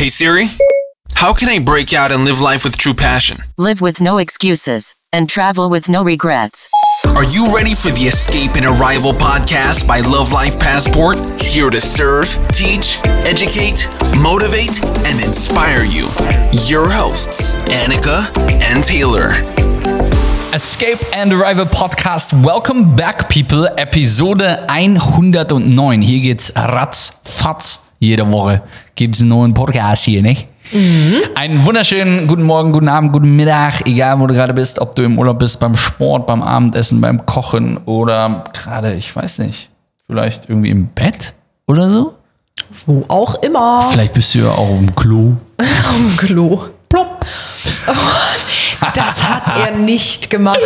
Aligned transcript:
Hey 0.00 0.08
Siri, 0.08 0.46
how 1.16 1.34
can 1.34 1.50
I 1.50 1.58
break 1.62 1.92
out 1.92 2.10
and 2.10 2.24
live 2.24 2.40
life 2.40 2.64
with 2.64 2.78
true 2.78 2.94
passion? 2.94 3.42
Live 3.58 3.82
with 3.82 4.00
no 4.00 4.16
excuses 4.16 4.94
and 5.12 5.28
travel 5.28 5.68
with 5.68 5.90
no 5.90 6.02
regrets. 6.02 6.70
Are 7.08 7.24
you 7.24 7.54
ready 7.54 7.74
for 7.74 7.90
the 7.90 8.04
Escape 8.08 8.56
and 8.56 8.64
Arrival 8.64 9.12
podcast 9.12 9.86
by 9.86 10.00
Love 10.00 10.32
Life 10.32 10.58
Passport? 10.58 11.18
Here 11.38 11.68
to 11.68 11.78
serve, 11.82 12.28
teach, 12.48 12.98
educate, 13.28 13.90
motivate, 14.22 14.82
and 15.04 15.22
inspire 15.22 15.84
you. 15.84 16.08
Your 16.64 16.88
hosts, 16.88 17.56
Annika 17.68 18.24
and 18.62 18.82
Taylor. 18.82 19.32
Escape 20.54 21.00
and 21.12 21.30
Arrival 21.30 21.66
Podcast. 21.66 22.32
Welcome 22.42 22.96
back, 22.96 23.28
people. 23.28 23.68
Episode 23.76 24.40
109. 24.40 26.00
Hier 26.00 26.22
geht's 26.22 26.50
ratzfatz. 26.52 27.89
Jede 28.02 28.32
Woche 28.32 28.62
gibt's 28.94 29.20
einen 29.20 29.28
neuen 29.28 29.52
Podcast 29.52 30.04
hier, 30.04 30.22
nicht? 30.22 30.48
Einen 31.34 31.66
wunderschönen 31.66 32.26
guten 32.28 32.44
Morgen, 32.44 32.72
guten 32.72 32.88
Abend, 32.88 33.12
guten 33.12 33.36
Mittag, 33.36 33.86
egal 33.86 34.18
wo 34.18 34.26
du 34.26 34.32
gerade 34.32 34.54
bist, 34.54 34.78
ob 34.78 34.96
du 34.96 35.02
im 35.02 35.18
Urlaub 35.18 35.38
bist, 35.38 35.60
beim 35.60 35.76
Sport, 35.76 36.26
beim 36.26 36.42
Abendessen, 36.42 37.02
beim 37.02 37.26
Kochen 37.26 37.76
oder 37.84 38.44
gerade, 38.54 38.94
ich 38.94 39.14
weiß 39.14 39.40
nicht, 39.40 39.68
vielleicht 40.06 40.48
irgendwie 40.48 40.70
im 40.70 40.86
Bett 40.86 41.34
oder 41.66 41.90
so. 41.90 42.14
Wo 42.86 43.04
auch 43.08 43.34
immer. 43.42 43.90
Vielleicht 43.90 44.14
bist 44.14 44.34
du 44.34 44.38
ja 44.38 44.52
auch 44.52 44.78
im 44.78 44.94
Klo. 44.94 45.34
Am 45.58 46.16
Klo. 46.16 46.68
Plopp. 46.88 47.26
Das 48.94 49.22
hat 49.22 49.42
er 49.66 49.72
nicht 49.76 50.30
gemacht. 50.30 50.60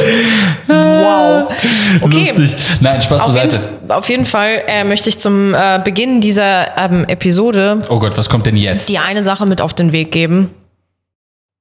Wow. 0.66 1.52
Okay. 2.00 2.30
Lustig. 2.36 2.56
Nein, 2.80 3.00
Spaß 3.00 3.20
Auf 3.20 3.26
beiseite. 3.28 3.56
jeden, 3.56 3.90
auf 3.90 4.08
jeden 4.08 4.26
Fall 4.26 4.62
äh, 4.66 4.84
möchte 4.84 5.08
ich 5.08 5.18
zum 5.18 5.54
äh, 5.54 5.80
Beginn 5.82 6.20
dieser 6.20 6.76
ähm, 6.76 7.04
Episode 7.06 7.82
Oh 7.88 7.98
Gott, 7.98 8.16
was 8.18 8.28
kommt 8.28 8.46
denn 8.46 8.56
jetzt? 8.56 8.88
dir 8.88 9.02
eine 9.04 9.22
Sache 9.24 9.46
mit 9.46 9.60
auf 9.60 9.72
den 9.74 9.92
Weg 9.92 10.10
geben. 10.10 10.50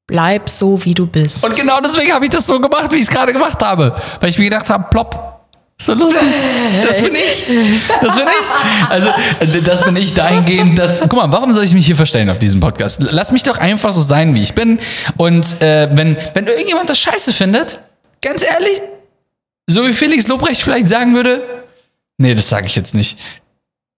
Bleib 0.08 0.50
so, 0.50 0.84
wie 0.86 0.94
du 0.94 1.06
bist. 1.08 1.44
Und 1.45 1.56
genau 1.56 1.80
deswegen 1.82 2.12
habe 2.12 2.26
ich 2.26 2.32
das 2.32 2.45
so 2.45 2.60
gemacht, 2.60 2.92
wie 2.92 2.98
ich 2.98 3.04
es 3.04 3.10
gerade 3.10 3.32
gemacht 3.32 3.62
habe. 3.64 3.95
Weil 4.20 4.30
ich 4.30 4.38
mir 4.38 4.45
gedacht 4.45 4.70
habe, 4.70 4.86
plopp. 4.90 5.33
So 5.84 5.94
lustig. 5.94 6.22
Das 6.88 7.02
bin 7.02 7.14
ich. 7.14 7.45
Das 8.02 8.16
bin 8.16 8.26
ich. 8.26 8.89
Also, 8.89 9.09
das 9.66 9.84
bin 9.84 9.95
ich 9.98 10.14
dahingehend, 10.14 10.80
dass. 10.80 11.02
Guck 11.02 11.14
mal, 11.14 11.30
warum 11.30 11.52
soll 11.52 11.66
ich 11.66 11.73
mich 11.73 11.86
hier 11.86 11.98
verstellen 11.98 12.30
auf 12.30 12.39
diesem 12.39 12.62
Podcast? 12.62 13.03
Lass 13.03 13.34
mich 13.34 13.44
doch 13.44 13.58
einfach 13.58 13.92
so 13.92 14.02
sein, 14.02 14.34
wie 14.34 14.42
ich 14.42 14.56
bin. 14.56 14.80
Und 15.17 15.61
äh, 15.61 15.89
wenn, 15.92 16.16
wenn 16.34 16.48
irgendjemand 16.48 16.89
das 16.89 17.00
scheiße 17.00 17.34
findet, 17.34 17.80
ganz 18.22 18.44
ehrlich, 18.44 18.81
so 19.67 19.86
wie 19.86 19.92
Felix 19.92 20.28
Lobrecht 20.30 20.64
vielleicht 20.64 20.88
sagen 20.88 21.16
würde, 21.16 21.42
nee, 22.17 22.34
das 22.34 22.48
sage 22.48 22.67
ich 22.67 22.76
jetzt 22.78 22.94
nicht. 22.94 23.20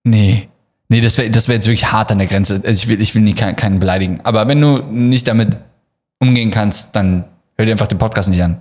Nee. 0.03 0.49
Nee, 0.89 1.01
das 1.01 1.19
wäre 1.19 1.29
das 1.29 1.47
wär 1.47 1.55
jetzt 1.55 1.67
wirklich 1.67 1.91
hart 1.91 2.11
an 2.11 2.17
der 2.17 2.27
Grenze. 2.27 2.61
Also 2.65 2.83
ich 2.83 2.87
will, 2.87 2.99
ich 2.99 3.13
will 3.13 3.21
nie 3.21 3.33
keinen, 3.33 3.55
keinen 3.55 3.79
beleidigen. 3.79 4.21
Aber 4.23 4.47
wenn 4.47 4.59
du 4.59 4.77
nicht 4.79 5.27
damit 5.27 5.57
umgehen 6.19 6.49
kannst, 6.49 6.95
dann 6.95 7.25
hör 7.57 7.65
dir 7.65 7.73
einfach 7.73 7.87
den 7.87 7.99
Podcast 7.99 8.29
nicht 8.29 8.41
an. 8.41 8.57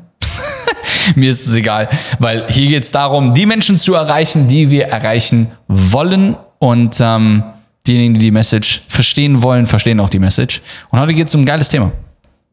Mir 1.15 1.31
ist 1.31 1.47
es 1.47 1.55
egal, 1.55 1.89
weil 2.19 2.47
hier 2.49 2.69
geht 2.69 2.85
es 2.85 2.91
darum, 2.91 3.35
die 3.35 3.47
Menschen 3.47 3.77
zu 3.79 3.95
erreichen, 3.95 4.49
die 4.49 4.71
wir 4.71 4.87
erreichen 4.87 5.51
wollen. 5.69 6.37
Und 6.59 6.97
ähm, 7.01 7.43
diejenigen, 7.87 8.15
die 8.15 8.21
die 8.21 8.31
Message 8.31 8.83
verstehen 8.89 9.43
wollen, 9.43 9.67
verstehen 9.67 10.01
auch 10.01 10.09
die 10.09 10.19
Message. 10.19 10.63
Und 10.91 11.01
heute 11.01 11.13
geht 11.15 11.29
es 11.29 11.35
um 11.35 11.43
ein 11.43 11.47
geiles 11.47 11.69
Thema. 11.69 11.93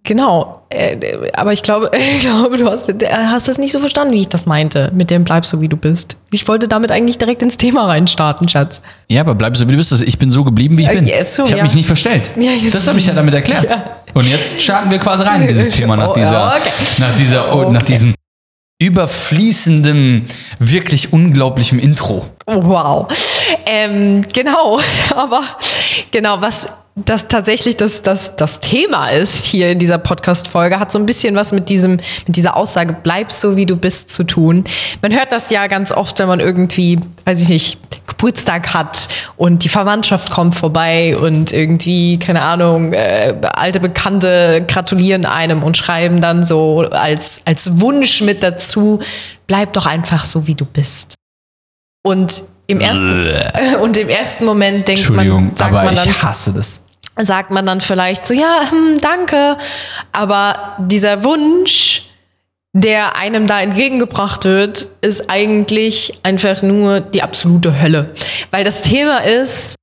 Genau. 0.03 0.63
Äh, 0.69 0.97
aber 1.33 1.53
ich 1.53 1.61
glaube, 1.61 1.91
ich 1.97 2.21
glaube, 2.21 2.57
du 2.57 2.65
hast, 2.69 2.89
äh, 2.89 3.07
hast 3.11 3.47
das 3.47 3.57
nicht 3.59 3.71
so 3.71 3.79
verstanden, 3.79 4.13
wie 4.15 4.21
ich 4.21 4.29
das 4.29 4.45
meinte. 4.47 4.91
Mit 4.95 5.11
dem 5.11 5.23
bleib 5.23 5.45
so, 5.45 5.61
wie 5.61 5.67
du 5.69 5.77
bist. 5.77 6.17
Ich 6.31 6.47
wollte 6.47 6.67
damit 6.67 6.91
eigentlich 6.91 7.19
direkt 7.19 7.41
ins 7.43 7.55
Thema 7.55 7.85
reinstarten, 7.85 8.49
Schatz. 8.49 8.81
Ja, 9.07 9.21
aber 9.21 9.35
bleib 9.35 9.55
so, 9.55 9.67
wie 9.67 9.71
du 9.71 9.77
bist. 9.77 9.91
Also 9.91 10.03
Ich 10.03 10.17
bin 10.17 10.31
so 10.31 10.43
geblieben, 10.43 10.77
wie 10.77 10.83
ich 10.83 10.89
Äh, 10.89 10.95
bin. 10.95 11.05
ja, 11.05 11.23
so, 11.23 11.43
ich 11.43 11.51
habe 11.51 11.59
ja. 11.59 11.63
mich 11.63 11.75
nicht 11.75 11.85
verstellt. 11.87 12.31
Ja, 12.41 12.51
das 12.71 12.87
habe 12.87 12.97
ich 12.97 13.05
ja 13.05 13.13
damit 13.13 13.33
erklärt. 13.33 13.69
Ja. 13.69 13.83
Und 14.13 14.27
jetzt 14.27 14.61
starten 14.61 14.89
wir 14.91 14.97
quasi 14.97 15.23
rein 15.23 15.41
in 15.41 15.47
dieses 15.47 15.69
Thema 15.69 15.95
nach 15.95 16.09
Oh, 16.09 16.13
dieser, 16.15 16.31
ja, 16.31 16.55
okay. 16.57 16.69
nach 16.99 17.15
dieser, 17.15 17.55
oh, 17.55 17.71
nach 17.71 17.81
Okay. 17.81 17.93
diesem 17.93 18.15
überfließenden, 18.81 20.25
wirklich 20.57 21.13
unglaublichen 21.13 21.77
Intro. 21.77 22.25
Wow. 22.47 23.07
Ähm, 23.65 24.25
genau, 24.33 24.79
aber 25.15 25.43
genau, 26.09 26.41
was 26.41 26.65
das 26.95 27.29
tatsächlich 27.29 27.77
das, 27.77 28.01
das, 28.01 28.35
das 28.35 28.59
Thema 28.59 29.09
ist 29.09 29.45
hier 29.45 29.71
in 29.71 29.79
dieser 29.79 29.97
Podcast-Folge, 29.97 30.79
hat 30.79 30.91
so 30.91 30.99
ein 30.99 31.05
bisschen 31.05 31.35
was 31.35 31.53
mit 31.53 31.69
diesem, 31.69 31.93
mit 32.27 32.35
dieser 32.35 32.57
Aussage, 32.57 32.95
bleib 33.01 33.31
so 33.31 33.55
wie 33.55 33.65
du 33.65 33.77
bist 33.77 34.11
zu 34.11 34.25
tun. 34.25 34.65
Man 35.01 35.13
hört 35.13 35.31
das 35.31 35.49
ja 35.49 35.67
ganz 35.67 35.93
oft, 35.93 36.19
wenn 36.19 36.27
man 36.27 36.41
irgendwie, 36.41 36.99
weiß 37.23 37.41
ich 37.41 37.49
nicht, 37.49 37.77
Geburtstag 38.07 38.73
hat 38.73 39.07
und 39.37 39.63
die 39.63 39.69
Verwandtschaft 39.69 40.31
kommt 40.31 40.55
vorbei 40.55 41.17
und 41.17 41.53
irgendwie, 41.53 42.19
keine 42.19 42.41
Ahnung, 42.41 42.91
äh, 42.91 43.35
alte 43.53 43.79
Bekannte 43.79 44.65
gratulieren 44.67 45.25
einem 45.25 45.63
und 45.63 45.77
schreiben 45.77 46.19
dann 46.19 46.43
so 46.43 46.81
als, 46.91 47.39
als 47.45 47.79
Wunsch 47.79 48.21
mit 48.21 48.43
dazu, 48.43 48.99
bleib 49.47 49.71
doch 49.73 49.85
einfach 49.85 50.25
so 50.25 50.45
wie 50.45 50.55
du 50.55 50.65
bist. 50.65 51.15
Und 52.03 52.43
im 52.71 52.79
ersten, 52.79 53.79
und 53.81 53.97
im 53.97 54.09
ersten 54.09 54.45
Moment 54.45 54.87
denkt 54.87 55.01
Entschuldigung, 55.01 55.47
man, 55.47 55.57
sagt 55.57 55.73
aber 55.73 55.83
man 55.83 55.95
dann, 55.95 56.09
ich 56.09 56.23
hasse 56.23 56.53
das. 56.53 56.81
sagt 57.19 57.51
man 57.51 57.65
dann 57.65 57.81
vielleicht 57.81 58.27
so, 58.27 58.33
ja, 58.33 58.69
hm, 58.69 58.99
danke. 59.01 59.57
Aber 60.11 60.75
dieser 60.79 61.23
Wunsch, 61.23 62.03
der 62.73 63.15
einem 63.15 63.47
da 63.47 63.61
entgegengebracht 63.61 64.45
wird, 64.45 64.87
ist 65.01 65.29
eigentlich 65.29 66.19
einfach 66.23 66.61
nur 66.61 67.01
die 67.01 67.21
absolute 67.21 67.81
Hölle. 67.81 68.13
Weil 68.51 68.63
das 68.63 68.81
Thema 68.81 69.19
ist, 69.19 69.75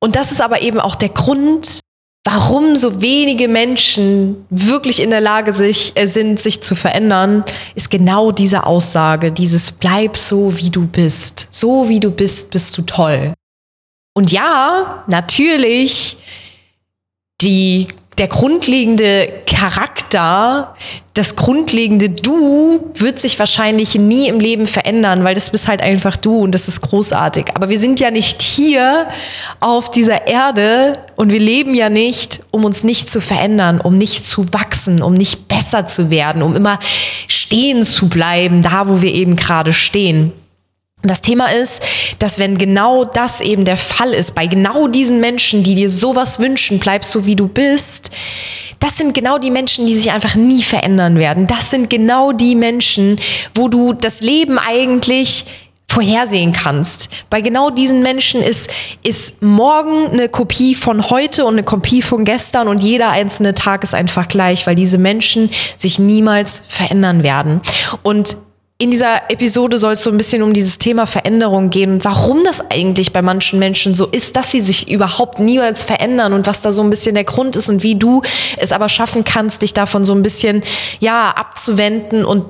und 0.00 0.16
das 0.16 0.32
ist 0.32 0.40
aber 0.40 0.62
eben 0.62 0.80
auch 0.80 0.96
der 0.96 1.10
Grund, 1.10 1.80
warum 2.24 2.74
so 2.74 3.02
wenige 3.02 3.48
Menschen 3.48 4.46
wirklich 4.48 5.00
in 5.00 5.10
der 5.10 5.20
Lage 5.20 5.52
sich, 5.52 5.92
äh, 5.94 6.06
sind, 6.06 6.40
sich 6.40 6.62
zu 6.62 6.74
verändern, 6.74 7.44
ist 7.74 7.90
genau 7.90 8.32
diese 8.32 8.64
Aussage, 8.64 9.30
dieses 9.30 9.70
bleib 9.70 10.16
so, 10.16 10.56
wie 10.56 10.70
du 10.70 10.86
bist. 10.86 11.46
So, 11.50 11.88
wie 11.88 12.00
du 12.00 12.10
bist, 12.10 12.50
bist 12.50 12.76
du 12.78 12.82
toll. 12.82 13.34
Und 14.16 14.32
ja, 14.32 15.04
natürlich, 15.06 16.16
die, 17.42 17.88
der 18.18 18.28
grundlegende 18.28 19.28
Charakter, 19.46 20.74
das 21.14 21.36
grundlegende 21.36 22.10
Du 22.10 22.92
wird 22.94 23.18
sich 23.18 23.38
wahrscheinlich 23.38 23.96
nie 23.96 24.28
im 24.28 24.38
Leben 24.38 24.66
verändern, 24.66 25.24
weil 25.24 25.34
das 25.34 25.50
bist 25.50 25.66
halt 25.66 25.80
einfach 25.80 26.16
du 26.16 26.40
und 26.40 26.54
das 26.54 26.68
ist 26.68 26.80
großartig. 26.80 27.46
Aber 27.54 27.68
wir 27.68 27.78
sind 27.78 27.98
ja 27.98 28.10
nicht 28.10 28.42
hier 28.42 29.08
auf 29.60 29.90
dieser 29.90 30.26
Erde 30.26 30.94
und 31.16 31.32
wir 31.32 31.40
leben 31.40 31.74
ja 31.74 31.88
nicht, 31.88 32.40
um 32.50 32.64
uns 32.64 32.84
nicht 32.84 33.10
zu 33.10 33.20
verändern, 33.20 33.80
um 33.80 33.98
nicht 33.98 34.26
zu 34.26 34.52
wachsen, 34.52 35.02
um 35.02 35.14
nicht 35.14 35.48
besser 35.48 35.86
zu 35.86 36.10
werden, 36.10 36.42
um 36.42 36.54
immer 36.54 36.78
stehen 37.26 37.82
zu 37.82 38.08
bleiben, 38.08 38.62
da 38.62 38.88
wo 38.88 39.02
wir 39.02 39.12
eben 39.12 39.36
gerade 39.36 39.72
stehen. 39.72 40.32
Und 41.04 41.10
das 41.10 41.20
Thema 41.20 41.52
ist, 41.52 41.82
dass 42.18 42.38
wenn 42.38 42.56
genau 42.56 43.04
das 43.04 43.42
eben 43.42 43.66
der 43.66 43.76
Fall 43.76 44.14
ist, 44.14 44.34
bei 44.34 44.46
genau 44.46 44.88
diesen 44.88 45.20
Menschen, 45.20 45.62
die 45.62 45.74
dir 45.74 45.90
sowas 45.90 46.38
wünschen, 46.38 46.80
bleibst 46.80 47.10
so 47.10 47.26
wie 47.26 47.36
du 47.36 47.46
bist, 47.46 48.10
das 48.80 48.96
sind 48.96 49.12
genau 49.12 49.36
die 49.36 49.50
Menschen, 49.50 49.86
die 49.86 49.98
sich 49.98 50.12
einfach 50.12 50.34
nie 50.34 50.62
verändern 50.62 51.18
werden. 51.18 51.46
Das 51.46 51.70
sind 51.70 51.90
genau 51.90 52.32
die 52.32 52.54
Menschen, 52.54 53.20
wo 53.54 53.68
du 53.68 53.92
das 53.92 54.22
Leben 54.22 54.58
eigentlich 54.58 55.44
vorhersehen 55.88 56.54
kannst. 56.54 57.10
Bei 57.28 57.42
genau 57.42 57.68
diesen 57.68 58.00
Menschen 58.00 58.40
ist, 58.40 58.70
ist 59.02 59.42
morgen 59.42 60.10
eine 60.10 60.30
Kopie 60.30 60.74
von 60.74 61.10
heute 61.10 61.44
und 61.44 61.52
eine 61.52 61.64
Kopie 61.64 62.00
von 62.00 62.24
gestern 62.24 62.66
und 62.66 62.82
jeder 62.82 63.10
einzelne 63.10 63.52
Tag 63.52 63.84
ist 63.84 63.92
einfach 63.92 64.26
gleich, 64.26 64.66
weil 64.66 64.74
diese 64.74 64.96
Menschen 64.96 65.50
sich 65.76 65.98
niemals 65.98 66.62
verändern 66.66 67.22
werden. 67.22 67.60
Und 68.02 68.38
in 68.84 68.90
dieser 68.90 69.30
Episode 69.30 69.78
soll 69.78 69.94
es 69.94 70.02
so 70.02 70.10
ein 70.10 70.18
bisschen 70.18 70.42
um 70.42 70.52
dieses 70.52 70.76
Thema 70.76 71.06
Veränderung 71.06 71.70
gehen 71.70 71.90
und 71.90 72.04
warum 72.04 72.44
das 72.44 72.60
eigentlich 72.70 73.14
bei 73.14 73.22
manchen 73.22 73.58
Menschen 73.58 73.94
so 73.94 74.04
ist, 74.04 74.36
dass 74.36 74.50
sie 74.50 74.60
sich 74.60 74.90
überhaupt 74.90 75.38
niemals 75.38 75.84
verändern 75.84 76.34
und 76.34 76.46
was 76.46 76.60
da 76.60 76.70
so 76.70 76.82
ein 76.82 76.90
bisschen 76.90 77.14
der 77.14 77.24
Grund 77.24 77.56
ist 77.56 77.70
und 77.70 77.82
wie 77.82 77.94
du 77.94 78.20
es 78.58 78.72
aber 78.72 78.90
schaffen 78.90 79.24
kannst, 79.24 79.62
dich 79.62 79.72
davon 79.72 80.04
so 80.04 80.14
ein 80.14 80.20
bisschen, 80.20 80.62
ja, 81.00 81.30
abzuwenden 81.30 82.26
und 82.26 82.44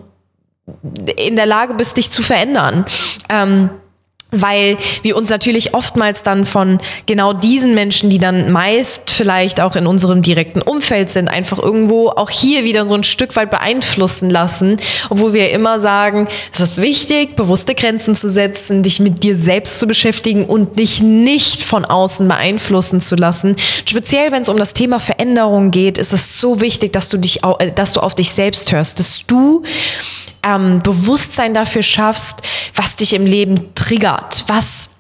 in 1.16 1.36
der 1.36 1.46
Lage 1.46 1.74
bist, 1.74 1.96
dich 1.98 2.10
zu 2.10 2.24
verändern. 2.24 2.84
Ähm, 3.28 3.70
weil 4.40 4.76
wir 5.02 5.16
uns 5.16 5.28
natürlich 5.28 5.74
oftmals 5.74 6.22
dann 6.22 6.44
von 6.44 6.78
genau 7.06 7.32
diesen 7.32 7.74
Menschen, 7.74 8.10
die 8.10 8.18
dann 8.18 8.50
meist 8.52 9.10
vielleicht 9.10 9.60
auch 9.60 9.76
in 9.76 9.86
unserem 9.86 10.22
direkten 10.22 10.62
Umfeld 10.62 11.10
sind, 11.10 11.28
einfach 11.28 11.58
irgendwo 11.58 12.08
auch 12.08 12.30
hier 12.30 12.64
wieder 12.64 12.88
so 12.88 12.94
ein 12.94 13.04
Stück 13.04 13.36
weit 13.36 13.50
beeinflussen 13.50 14.30
lassen, 14.30 14.78
obwohl 15.10 15.32
wir 15.32 15.50
immer 15.50 15.80
sagen, 15.80 16.28
es 16.52 16.60
ist 16.60 16.80
wichtig, 16.80 17.36
bewusste 17.36 17.74
Grenzen 17.74 18.16
zu 18.16 18.30
setzen, 18.30 18.82
dich 18.82 19.00
mit 19.00 19.22
dir 19.22 19.36
selbst 19.36 19.78
zu 19.78 19.86
beschäftigen 19.86 20.46
und 20.46 20.78
dich 20.78 21.02
nicht 21.02 21.62
von 21.62 21.84
außen 21.84 22.26
beeinflussen 22.26 23.00
zu 23.00 23.16
lassen. 23.16 23.56
Speziell 23.84 24.32
wenn 24.32 24.42
es 24.42 24.48
um 24.48 24.56
das 24.56 24.72
Thema 24.72 24.98
Veränderung 25.00 25.70
geht, 25.70 25.98
ist 25.98 26.12
es 26.12 26.40
so 26.40 26.60
wichtig, 26.60 26.92
dass 26.92 27.08
du 27.08 27.18
dich, 27.18 27.42
äh, 27.44 27.70
dass 27.72 27.92
du 27.92 28.00
auf 28.00 28.14
dich 28.14 28.32
selbst 28.32 28.72
hörst, 28.72 28.98
dass 28.98 29.22
du 29.26 29.62
ähm, 30.44 30.82
Bewusstsein 30.82 31.54
dafür 31.54 31.82
schaffst, 31.82 32.42
was 32.74 32.96
dich 32.96 33.14
im 33.14 33.26
Leben 33.26 33.74
triggert, 33.74 34.44
was 34.46 34.90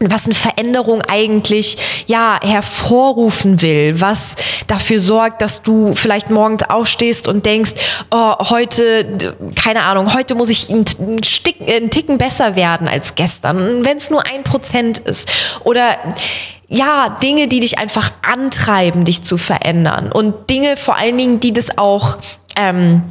was 0.00 0.24
eine 0.24 0.34
Veränderung 0.34 1.02
eigentlich 1.02 1.76
ja 2.06 2.38
hervorrufen 2.42 3.60
will, 3.60 4.00
was 4.00 4.34
dafür 4.66 4.98
sorgt, 4.98 5.42
dass 5.42 5.62
du 5.62 5.94
vielleicht 5.94 6.30
morgens 6.30 6.62
aufstehst 6.68 7.28
und 7.28 7.44
denkst, 7.44 7.72
oh, 8.10 8.34
heute, 8.50 9.36
keine 9.62 9.82
Ahnung, 9.82 10.14
heute 10.14 10.34
muss 10.34 10.48
ich 10.48 10.70
einen, 10.70 10.86
einen 10.98 11.90
Ticken 11.90 12.18
besser 12.18 12.56
werden 12.56 12.88
als 12.88 13.14
gestern, 13.14 13.84
wenn 13.84 13.98
es 13.98 14.10
nur 14.10 14.24
ein 14.26 14.42
Prozent 14.42 14.98
ist. 14.98 15.30
Oder 15.64 15.98
ja, 16.68 17.18
Dinge, 17.22 17.48
die 17.48 17.60
dich 17.60 17.78
einfach 17.78 18.12
antreiben, 18.22 19.04
dich 19.04 19.22
zu 19.22 19.36
verändern. 19.36 20.10
Und 20.12 20.48
Dinge 20.48 20.76
vor 20.76 20.96
allen 20.96 21.18
Dingen, 21.18 21.40
die 21.40 21.52
das 21.52 21.76
auch 21.76 22.16
ähm, 22.56 23.02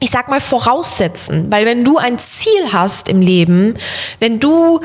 ich 0.00 0.10
sag 0.10 0.28
mal, 0.28 0.40
voraussetzen. 0.40 1.50
Weil 1.50 1.66
wenn 1.66 1.84
du 1.84 1.98
ein 1.98 2.18
Ziel 2.18 2.72
hast 2.72 3.08
im 3.08 3.20
Leben, 3.20 3.74
wenn 4.20 4.40
du 4.40 4.80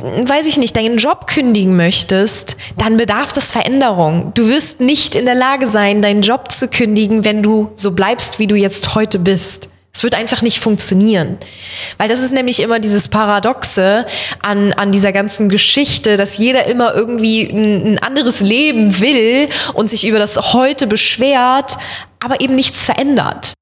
weiß 0.00 0.46
ich 0.46 0.58
nicht, 0.58 0.76
deinen 0.76 0.98
Job 0.98 1.26
kündigen 1.26 1.76
möchtest, 1.76 2.56
dann 2.76 2.96
bedarf 2.96 3.32
das 3.32 3.50
Veränderung. 3.50 4.32
Du 4.34 4.48
wirst 4.48 4.80
nicht 4.80 5.14
in 5.14 5.26
der 5.26 5.34
Lage 5.34 5.66
sein, 5.66 6.02
deinen 6.02 6.22
Job 6.22 6.52
zu 6.52 6.68
kündigen, 6.68 7.24
wenn 7.24 7.42
du 7.42 7.72
so 7.74 7.90
bleibst, 7.90 8.38
wie 8.38 8.46
du 8.46 8.54
jetzt 8.54 8.94
heute 8.94 9.18
bist. 9.18 9.68
Es 9.92 10.04
wird 10.04 10.14
einfach 10.14 10.42
nicht 10.42 10.60
funktionieren. 10.60 11.38
Weil 11.96 12.08
das 12.08 12.20
ist 12.20 12.32
nämlich 12.32 12.60
immer 12.60 12.78
dieses 12.78 13.08
Paradoxe 13.08 14.06
an, 14.40 14.72
an 14.72 14.92
dieser 14.92 15.10
ganzen 15.10 15.48
Geschichte, 15.48 16.16
dass 16.16 16.38
jeder 16.38 16.66
immer 16.66 16.94
irgendwie 16.94 17.42
ein, 17.42 17.94
ein 17.94 17.98
anderes 17.98 18.38
Leben 18.38 19.00
will 19.00 19.48
und 19.74 19.90
sich 19.90 20.06
über 20.06 20.20
das 20.20 20.52
heute 20.52 20.86
beschwert, 20.86 21.76
aber 22.20 22.40
eben 22.40 22.54
nichts 22.54 22.84
verändert 22.84 23.54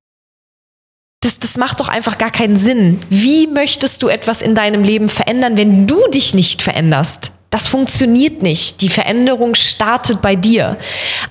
das, 1.21 1.39
das 1.39 1.57
macht 1.57 1.81
doch 1.81 1.89
einfach 1.89 2.19
gar 2.19 2.31
keinen 2.31 2.57
Sinn. 2.57 3.01
Wie 3.09 3.47
möchtest 3.47 4.03
du 4.03 4.09
etwas 4.09 4.43
in 4.43 4.55
deinem 4.55 4.85
Leben 4.85 5.09
verändern, 5.09 5.57
wenn 5.57 5.87
du 5.87 5.97
dich 6.13 6.35
nicht 6.35 6.63
veränderst? 6.63 7.33
Das 7.51 7.69
funktioniert 7.69 8.43
nicht. 8.43 8.81
Die 8.81 8.89
Veränderung 8.89 9.55
startet 9.55 10.21
bei 10.21 10.37
dir. 10.37 10.77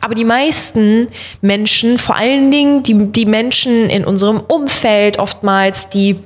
Aber 0.02 0.16
die 0.16 0.26
meisten 0.26 1.08
Menschen, 1.42 1.98
vor 1.98 2.16
allen 2.16 2.50
Dingen 2.52 2.84
die, 2.84 3.12
die 3.12 3.26
Menschen 3.26 3.90
in 3.90 4.06
unserem 4.06 4.40
Umfeld, 4.40 5.20
oftmals 5.20 5.90
die 5.90 6.20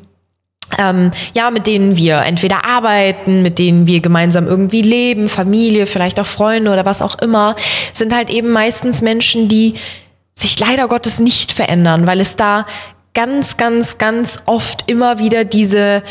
ähm, 0.78 1.10
ja, 1.34 1.50
mit 1.50 1.66
denen 1.66 1.98
wir 1.98 2.20
entweder 2.20 2.64
arbeiten, 2.64 3.42
mit 3.42 3.58
denen 3.58 3.88
wir 3.88 4.02
gemeinsam 4.02 4.48
irgendwie 4.48 4.84
leben, 4.84 5.28
Familie, 5.28 5.88
vielleicht 5.88 6.20
auch 6.20 6.28
Freunde 6.28 6.72
oder 6.72 6.86
was 6.86 7.02
auch 7.02 7.18
immer, 7.20 7.56
sind 7.92 8.14
halt 8.14 8.30
eben 8.30 8.52
meistens 8.52 9.02
Menschen, 9.02 9.50
die 9.50 9.74
sich 10.36 10.60
leider 10.60 10.88
Gottes 10.88 11.20
nicht 11.20 11.52
verändern, 11.52 12.06
weil 12.08 12.22
es 12.22 12.36
da 12.36 12.68
ganz, 13.14 13.58
ganz, 13.58 13.98
ganz 13.98 14.40
oft 14.46 14.90
immer 14.90 15.20
wieder 15.20 15.46
diese, 15.46 16.04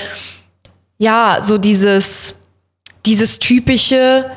ja, 0.98 1.38
so 1.42 1.58
dieses, 1.58 2.34
dieses 3.06 3.38
typische, 3.38 4.30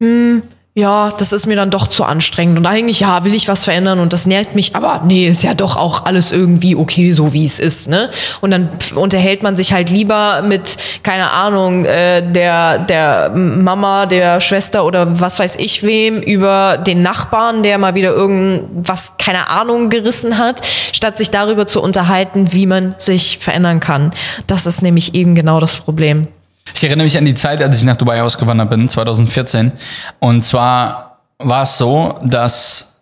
hm, 0.00 0.42
ja, 0.76 1.12
das 1.16 1.32
ist 1.32 1.46
mir 1.46 1.54
dann 1.54 1.70
doch 1.70 1.86
zu 1.86 2.02
anstrengend. 2.02 2.58
Und 2.58 2.66
eigentlich, 2.66 2.98
ja, 2.98 3.24
will 3.24 3.32
ich 3.32 3.46
was 3.46 3.64
verändern 3.64 4.00
und 4.00 4.12
das 4.12 4.26
nervt 4.26 4.56
mich, 4.56 4.74
aber 4.74 5.02
nee, 5.04 5.28
ist 5.28 5.44
ja 5.44 5.54
doch 5.54 5.76
auch 5.76 6.04
alles 6.04 6.32
irgendwie 6.32 6.74
okay, 6.74 7.12
so 7.12 7.32
wie 7.32 7.44
es 7.44 7.60
ist, 7.60 7.88
ne? 7.88 8.10
Und 8.40 8.50
dann 8.50 8.70
unterhält 8.96 9.44
man 9.44 9.54
sich 9.54 9.72
halt 9.72 9.88
lieber 9.88 10.42
mit, 10.42 10.76
keine 11.04 11.30
Ahnung, 11.30 11.84
äh, 11.84 12.28
der, 12.32 12.80
der 12.80 13.30
Mama, 13.30 14.06
der 14.06 14.40
Schwester 14.40 14.84
oder 14.84 15.20
was 15.20 15.38
weiß 15.38 15.56
ich 15.56 15.84
wem 15.84 16.20
über 16.20 16.76
den 16.78 17.02
Nachbarn, 17.02 17.62
der 17.62 17.78
mal 17.78 17.94
wieder 17.94 18.12
irgendwas, 18.12 19.12
keine 19.16 19.48
Ahnung, 19.48 19.90
gerissen 19.90 20.38
hat, 20.38 20.66
statt 20.92 21.16
sich 21.16 21.30
darüber 21.30 21.68
zu 21.68 21.80
unterhalten, 21.80 22.52
wie 22.52 22.66
man 22.66 22.96
sich 22.98 23.38
verändern 23.38 23.78
kann. 23.78 24.10
Das 24.48 24.66
ist 24.66 24.82
nämlich 24.82 25.14
eben 25.14 25.36
genau 25.36 25.60
das 25.60 25.76
Problem. 25.76 26.26
Ich 26.74 26.82
erinnere 26.82 27.04
mich 27.04 27.16
an 27.16 27.24
die 27.24 27.34
Zeit, 27.34 27.62
als 27.62 27.78
ich 27.78 27.84
nach 27.84 27.96
Dubai 27.96 28.20
ausgewandert 28.20 28.68
bin, 28.68 28.88
2014. 28.88 29.72
Und 30.18 30.44
zwar 30.44 31.20
war 31.38 31.62
es 31.62 31.78
so, 31.78 32.18
dass 32.24 32.96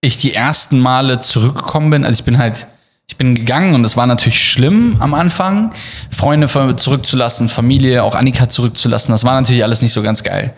ich 0.00 0.18
die 0.18 0.32
ersten 0.32 0.78
Male 0.78 1.18
zurückgekommen 1.18 1.90
bin. 1.90 2.04
Also 2.04 2.20
ich 2.20 2.24
bin 2.24 2.38
halt, 2.38 2.68
ich 3.08 3.16
bin 3.16 3.34
gegangen 3.34 3.74
und 3.74 3.84
es 3.84 3.96
war 3.96 4.06
natürlich 4.06 4.42
schlimm 4.42 4.98
am 5.00 5.14
Anfang, 5.14 5.72
Freunde 6.10 6.46
zurückzulassen, 6.76 7.48
Familie, 7.48 8.04
auch 8.04 8.14
Annika 8.14 8.48
zurückzulassen. 8.48 9.10
Das 9.10 9.24
war 9.24 9.40
natürlich 9.40 9.64
alles 9.64 9.82
nicht 9.82 9.92
so 9.92 10.02
ganz 10.02 10.22
geil. 10.22 10.54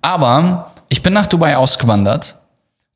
Aber 0.00 0.72
ich 0.88 1.02
bin 1.02 1.12
nach 1.12 1.26
Dubai 1.26 1.56
ausgewandert 1.56 2.36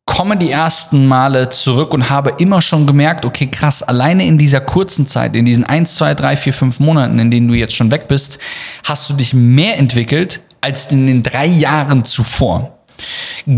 komme 0.06 0.36
die 0.36 0.50
ersten 0.50 1.06
Male 1.06 1.50
zurück 1.50 1.94
und 1.94 2.10
habe 2.10 2.34
immer 2.38 2.60
schon 2.60 2.86
gemerkt, 2.86 3.24
okay, 3.24 3.46
krass, 3.46 3.82
alleine 3.82 4.26
in 4.26 4.38
dieser 4.38 4.60
kurzen 4.60 5.06
Zeit, 5.06 5.36
in 5.36 5.44
diesen 5.44 5.64
1, 5.64 5.94
2, 5.94 6.14
3, 6.14 6.36
4, 6.36 6.52
5 6.52 6.80
Monaten, 6.80 7.18
in 7.18 7.30
denen 7.30 7.48
du 7.48 7.54
jetzt 7.54 7.76
schon 7.76 7.90
weg 7.90 8.08
bist, 8.08 8.38
hast 8.84 9.08
du 9.08 9.14
dich 9.14 9.34
mehr 9.34 9.78
entwickelt 9.78 10.40
als 10.60 10.86
in 10.86 11.06
den 11.06 11.22
drei 11.22 11.46
Jahren 11.46 12.04
zuvor. 12.04 12.78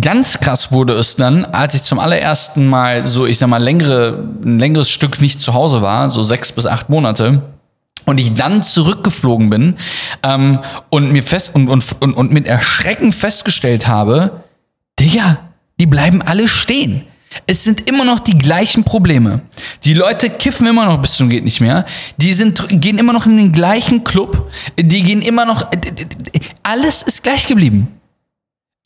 Ganz 0.01 0.39
krass 0.39 0.71
wurde 0.71 0.93
es 0.93 1.17
dann, 1.17 1.45
als 1.45 1.75
ich 1.75 1.83
zum 1.83 1.99
allerersten 1.99 2.69
Mal 2.69 3.07
so, 3.07 3.27
ich 3.27 3.39
sag 3.39 3.49
mal, 3.49 3.63
längere, 3.63 4.25
ein 4.45 4.59
längeres 4.59 4.89
Stück 4.89 5.21
nicht 5.21 5.41
zu 5.41 5.55
Hause 5.55 5.83
war, 5.83 6.11
so 6.11 6.23
sechs 6.23 6.53
bis 6.53 6.67
acht 6.67 6.89
Monate, 6.89 7.43
und 8.05 8.19
ich 8.19 8.35
dann 8.35 8.63
zurückgeflogen 8.63 9.51
bin 9.51 9.77
ähm, 10.23 10.59
und 10.91 11.13
mir 11.13 11.23
fest 11.23 11.55
und, 11.55 11.69
und, 11.69 11.85
und, 12.01 12.15
und 12.15 12.33
mit 12.33 12.47
Erschrecken 12.47 13.13
festgestellt 13.13 13.87
habe, 13.87 14.43
Digga, 14.99 15.39
die 15.83 15.87
bleiben 15.87 16.23
alle 16.23 16.47
stehen. 16.47 17.03
Es 17.49 17.65
sind 17.65 17.89
immer 17.89 18.05
noch 18.05 18.21
die 18.21 18.39
gleichen 18.39 18.85
Probleme. 18.85 19.43
Die 19.83 19.95
Leute 19.95 20.31
kiffen 20.31 20.65
immer 20.69 20.87
noch 20.87 21.01
bis 21.03 21.15
zum 21.15 21.29
geht 21.29 21.43
nicht 21.43 21.61
mehr. 21.61 21.87
Die 22.19 22.35
sind, 22.35 22.69
gehen 22.69 22.99
immer 22.99 23.13
noch 23.13 23.27
in 23.27 23.37
den 23.37 23.51
gleichen 23.51 24.05
Club. 24.05 24.49
Die 24.79 25.03
gehen 25.03 25.23
immer 25.23 25.45
noch. 25.45 25.69
Alles 26.63 27.03
ist 27.03 27.25
gleich 27.25 27.49
geblieben. 27.49 27.89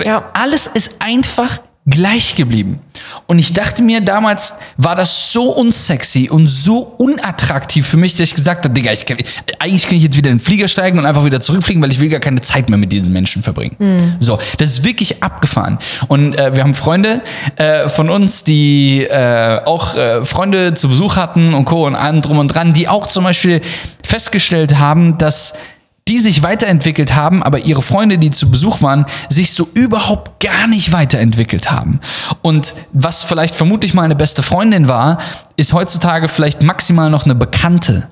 Ja. 0.02 0.30
Alles 0.32 0.68
ist 0.68 0.92
einfach 1.00 1.60
gleich 1.88 2.34
geblieben. 2.34 2.80
Und 3.26 3.38
ich 3.38 3.52
dachte 3.52 3.82
mir, 3.82 4.00
damals 4.00 4.54
war 4.76 4.96
das 4.96 5.32
so 5.32 5.50
unsexy 5.52 6.28
und 6.28 6.48
so 6.48 6.80
unattraktiv 6.98 7.86
für 7.86 7.96
mich, 7.96 8.14
dass 8.14 8.28
ich 8.28 8.34
gesagt 8.34 8.64
habe, 8.64 8.74
Digga, 8.74 8.92
ich 8.92 9.06
kann, 9.06 9.18
eigentlich 9.60 9.86
kann 9.86 9.96
ich 9.96 10.02
jetzt 10.02 10.16
wieder 10.16 10.30
in 10.30 10.38
den 10.38 10.44
Flieger 10.44 10.66
steigen 10.66 10.98
und 10.98 11.06
einfach 11.06 11.24
wieder 11.24 11.40
zurückfliegen, 11.40 11.80
weil 11.80 11.92
ich 11.92 12.00
will 12.00 12.08
gar 12.08 12.18
keine 12.18 12.40
Zeit 12.40 12.68
mehr 12.68 12.78
mit 12.78 12.92
diesen 12.92 13.12
Menschen 13.12 13.44
verbringen. 13.44 13.76
Mhm. 13.78 14.16
So, 14.18 14.38
das 14.58 14.70
ist 14.70 14.84
wirklich 14.84 15.22
abgefahren. 15.22 15.78
Und 16.08 16.36
äh, 16.36 16.56
wir 16.56 16.64
haben 16.64 16.74
Freunde 16.74 17.22
äh, 17.54 17.88
von 17.88 18.10
uns, 18.10 18.42
die 18.42 19.04
äh, 19.04 19.60
auch 19.64 19.94
äh, 19.96 20.24
Freunde 20.24 20.74
zu 20.74 20.88
Besuch 20.88 21.16
hatten 21.16 21.54
und 21.54 21.66
Co. 21.66 21.86
und 21.86 21.94
allem 21.94 22.20
drum 22.20 22.38
und 22.38 22.48
dran, 22.48 22.72
die 22.72 22.88
auch 22.88 23.06
zum 23.06 23.22
Beispiel 23.22 23.60
festgestellt 24.02 24.78
haben, 24.78 25.18
dass 25.18 25.52
die 26.08 26.18
sich 26.20 26.42
weiterentwickelt 26.42 27.14
haben, 27.14 27.42
aber 27.42 27.60
ihre 27.60 27.82
Freunde, 27.82 28.18
die 28.18 28.30
zu 28.30 28.50
Besuch 28.50 28.80
waren, 28.80 29.06
sich 29.28 29.52
so 29.52 29.68
überhaupt 29.74 30.40
gar 30.40 30.68
nicht 30.68 30.92
weiterentwickelt 30.92 31.70
haben. 31.70 32.00
Und 32.42 32.74
was 32.92 33.24
vielleicht 33.24 33.56
vermutlich 33.56 33.92
mal 33.92 34.02
eine 34.02 34.14
beste 34.14 34.42
Freundin 34.42 34.88
war, 34.88 35.18
ist 35.56 35.72
heutzutage 35.72 36.28
vielleicht 36.28 36.62
maximal 36.62 37.10
noch 37.10 37.24
eine 37.24 37.34
Bekannte. 37.34 38.08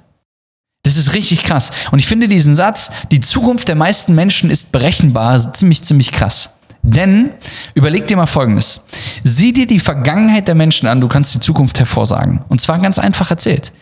Das 0.83 0.97
ist 0.97 1.15
richtig 1.15 1.45
krass. 1.45 1.71
Und 1.93 1.99
ich 1.99 2.07
finde 2.07 2.29
diesen 2.29 2.55
Satz, 2.55 2.91
die 3.11 3.21
Zukunft 3.21 3.69
der 3.69 3.77
meisten 3.77 4.15
Menschen 4.15 4.51
ist 4.51 4.71
berechenbar, 4.71 5.53
ziemlich, 5.55 5.83
ziemlich 5.83 6.13
krass. 6.13 6.55
Denn 6.87 7.31
überleg 7.75 8.07
dir 8.07 8.17
mal 8.19 8.27
Folgendes. 8.27 8.83
Sieh 9.23 9.55
dir 9.55 9.67
die 9.67 9.81
Vergangenheit 9.81 10.49
der 10.49 10.55
Menschen 10.55 10.87
an, 10.87 11.01
du 11.01 11.09
kannst 11.09 11.35
die 11.35 11.41
Zukunft 11.41 11.79
hervorsagen. 11.79 12.45
Und 12.49 12.61
zwar 12.61 12.79
ganz 12.79 12.99
einfach 12.99 13.31
erzählt. 13.31 13.73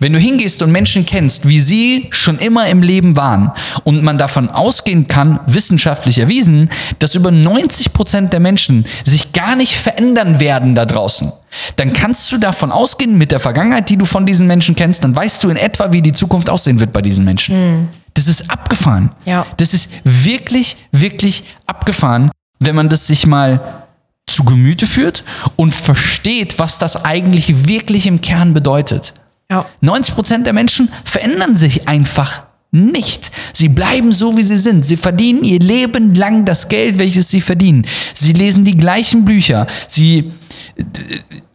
Wenn 0.00 0.12
du 0.12 0.18
hingehst 0.18 0.60
und 0.60 0.72
Menschen 0.72 1.06
kennst, 1.06 1.46
wie 1.46 1.60
sie 1.60 2.08
schon 2.10 2.38
immer 2.38 2.66
im 2.66 2.82
Leben 2.82 3.16
waren 3.16 3.52
und 3.84 4.02
man 4.02 4.18
davon 4.18 4.50
ausgehen 4.50 5.06
kann, 5.06 5.38
wissenschaftlich 5.46 6.18
erwiesen, 6.18 6.68
dass 6.98 7.14
über 7.14 7.30
90 7.30 7.92
Prozent 7.92 8.32
der 8.32 8.40
Menschen 8.40 8.86
sich 9.04 9.32
gar 9.32 9.54
nicht 9.54 9.76
verändern 9.76 10.40
werden 10.40 10.74
da 10.74 10.84
draußen, 10.84 11.32
dann 11.76 11.92
kannst 11.92 12.30
du 12.32 12.38
davon 12.38 12.72
ausgehen, 12.72 13.16
mit 13.16 13.30
der 13.30 13.40
Vergangenheit, 13.40 13.88
die 13.88 13.96
du 13.96 14.04
von 14.04 14.26
diesen 14.26 14.48
Menschen 14.48 14.74
kennst, 14.74 15.04
dann 15.04 15.14
weißt 15.14 15.44
du 15.44 15.48
in 15.48 15.56
etwa, 15.56 15.92
wie 15.92 16.02
die 16.02 16.12
Zukunft 16.12 16.50
aussehen 16.50 16.80
wird 16.80 16.92
bei 16.92 17.02
diesen 17.02 17.24
Menschen. 17.24 17.54
Mhm. 17.78 17.88
Das 18.14 18.26
ist 18.26 18.50
abgefahren. 18.50 19.12
Ja. 19.26 19.46
Das 19.58 19.74
ist 19.74 19.88
wirklich, 20.02 20.76
wirklich 20.90 21.44
abgefahren 21.66 22.32
wenn 22.60 22.76
man 22.76 22.88
das 22.88 23.06
sich 23.06 23.26
mal 23.26 23.84
zu 24.26 24.44
Gemüte 24.44 24.86
führt 24.86 25.24
und 25.56 25.74
versteht, 25.74 26.58
was 26.58 26.78
das 26.78 27.04
eigentlich 27.04 27.66
wirklich 27.66 28.06
im 28.06 28.20
Kern 28.20 28.54
bedeutet. 28.54 29.14
Ja. 29.50 29.66
90 29.80 30.14
Prozent 30.14 30.46
der 30.46 30.52
Menschen 30.52 30.90
verändern 31.04 31.56
sich 31.56 31.88
einfach 31.88 32.42
nicht. 32.70 33.30
Sie 33.54 33.70
bleiben 33.70 34.12
so, 34.12 34.36
wie 34.36 34.42
sie 34.42 34.58
sind. 34.58 34.84
Sie 34.84 34.98
verdienen 34.98 35.42
ihr 35.42 35.58
Leben 35.58 36.14
lang 36.14 36.44
das 36.44 36.68
Geld, 36.68 36.98
welches 36.98 37.30
sie 37.30 37.40
verdienen. 37.40 37.86
Sie 38.14 38.34
lesen 38.34 38.64
die 38.64 38.76
gleichen 38.76 39.24
Bücher. 39.24 39.66
Sie, 39.86 40.32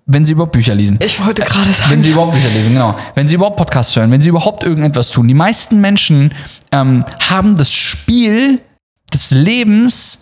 wenn 0.07 0.25
sie 0.25 0.31
überhaupt 0.31 0.53
Bücher 0.53 0.73
lesen. 0.73 0.97
Ich 1.05 1.23
wollte 1.23 1.43
gerade 1.43 1.71
sagen. 1.71 1.91
Wenn 1.91 2.01
sie 2.01 2.09
überhaupt 2.09 2.33
Bücher 2.33 2.49
lesen, 2.49 2.73
genau. 2.73 2.97
Wenn 3.13 3.27
sie 3.27 3.35
überhaupt 3.35 3.57
Podcasts 3.57 3.95
hören, 3.95 4.09
wenn 4.09 4.21
sie 4.21 4.29
überhaupt 4.29 4.63
irgendetwas 4.63 5.11
tun. 5.11 5.27
Die 5.27 5.35
meisten 5.35 5.79
Menschen 5.79 6.33
ähm, 6.71 7.05
haben 7.29 7.57
das 7.57 7.71
Spiel 7.71 8.59
des 9.13 9.29
Lebens 9.29 10.19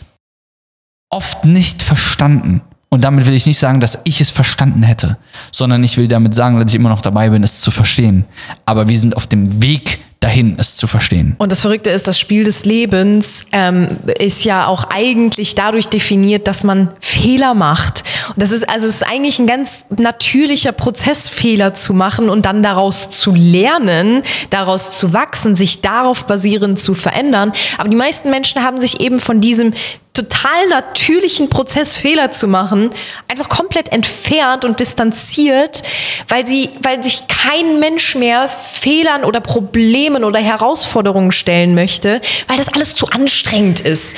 oft 1.12 1.46
nicht 1.46 1.84
verstanden. 1.84 2.62
Und 2.90 3.06
damit 3.06 3.26
will 3.26 3.34
ich 3.34 3.46
nicht 3.46 3.60
sagen, 3.60 3.80
dass 3.80 4.00
ich 4.04 4.20
es 4.20 4.30
verstanden 4.30 4.84
hätte, 4.84 5.18
sondern 5.52 5.82
ich 5.84 5.96
will 5.98 6.10
damit 6.10 6.34
sagen, 6.34 6.60
dass 6.60 6.72
ich 6.72 6.76
immer 6.76 6.90
noch 6.90 7.02
dabei 7.02 7.30
bin, 7.30 7.44
es 7.44 7.62
zu 7.62 7.72
verstehen. 7.72 8.26
Aber 8.66 8.90
wir 8.90 8.98
sind 8.98 9.16
auf 9.16 9.28
dem 9.28 9.62
Weg 9.62 10.00
dahin, 10.22 10.56
es 10.60 10.76
zu 10.76 10.88
verstehen. 10.88 11.36
Und 11.40 11.52
das 11.52 11.62
Verrückte 11.62 11.90
ist, 11.90 12.08
das 12.08 12.20
Spiel 12.20 12.44
des 12.44 12.64
Lebens 12.64 13.42
ähm, 13.52 13.98
ist 14.20 14.44
ja 14.44 14.68
auch 14.68 14.84
eigentlich 14.90 15.56
dadurch 15.56 15.88
definiert, 15.88 16.48
dass 16.48 16.64
man 16.64 16.94
Fehler 17.00 17.56
macht. 17.56 18.04
Und 18.28 18.42
das 18.42 18.52
ist 18.52 18.70
also 18.70 18.88
es 18.88 18.96
ist 18.96 19.08
eigentlich 19.08 19.40
ein 19.40 19.48
ganz 19.48 19.80
natürlicher 19.90 20.74
Prozess, 20.74 21.28
Fehler 21.28 21.74
zu 21.74 21.94
machen 21.94 22.30
und 22.30 22.46
dann 22.46 22.62
daraus 22.62 23.10
zu 23.10 23.34
lernen, 23.34 24.22
daraus 24.52 24.96
zu 24.96 25.12
wachsen, 25.12 25.56
sich 25.56 25.82
darauf 25.82 26.26
basierend 26.28 26.78
zu 26.78 26.94
verändern. 26.94 27.52
Aber 27.80 27.90
die 27.90 27.96
meisten 27.96 28.30
Menschen 28.30 28.64
haben 28.64 28.80
sich 28.80 29.00
eben 29.00 29.20
von 29.20 29.42
diesem 29.42 29.74
total 30.14 30.68
natürlichen 30.68 31.50
Prozess 31.50 31.96
Fehler 31.96 32.32
zu 32.32 32.48
machen, 32.48 32.90
einfach 33.30 33.48
komplett 33.48 33.92
entfernt 33.92 34.66
und 34.66 34.80
distanziert, 34.80 35.84
weil 36.28 36.46
sie, 36.46 36.70
weil 36.82 37.02
sich 37.02 37.28
kein 37.28 37.80
Mensch 37.80 38.16
mehr 38.16 38.50
Fehlern 38.50 39.24
oder 39.24 39.40
Problemen 39.40 40.24
oder 40.24 40.40
Herausforderungen 40.40 41.32
stellen 41.32 41.76
möchte, 41.76 42.20
weil 42.48 42.58
das 42.58 42.68
alles 42.68 42.96
zu 42.96 43.08
anstrengend 43.08 43.80
ist 43.80 44.16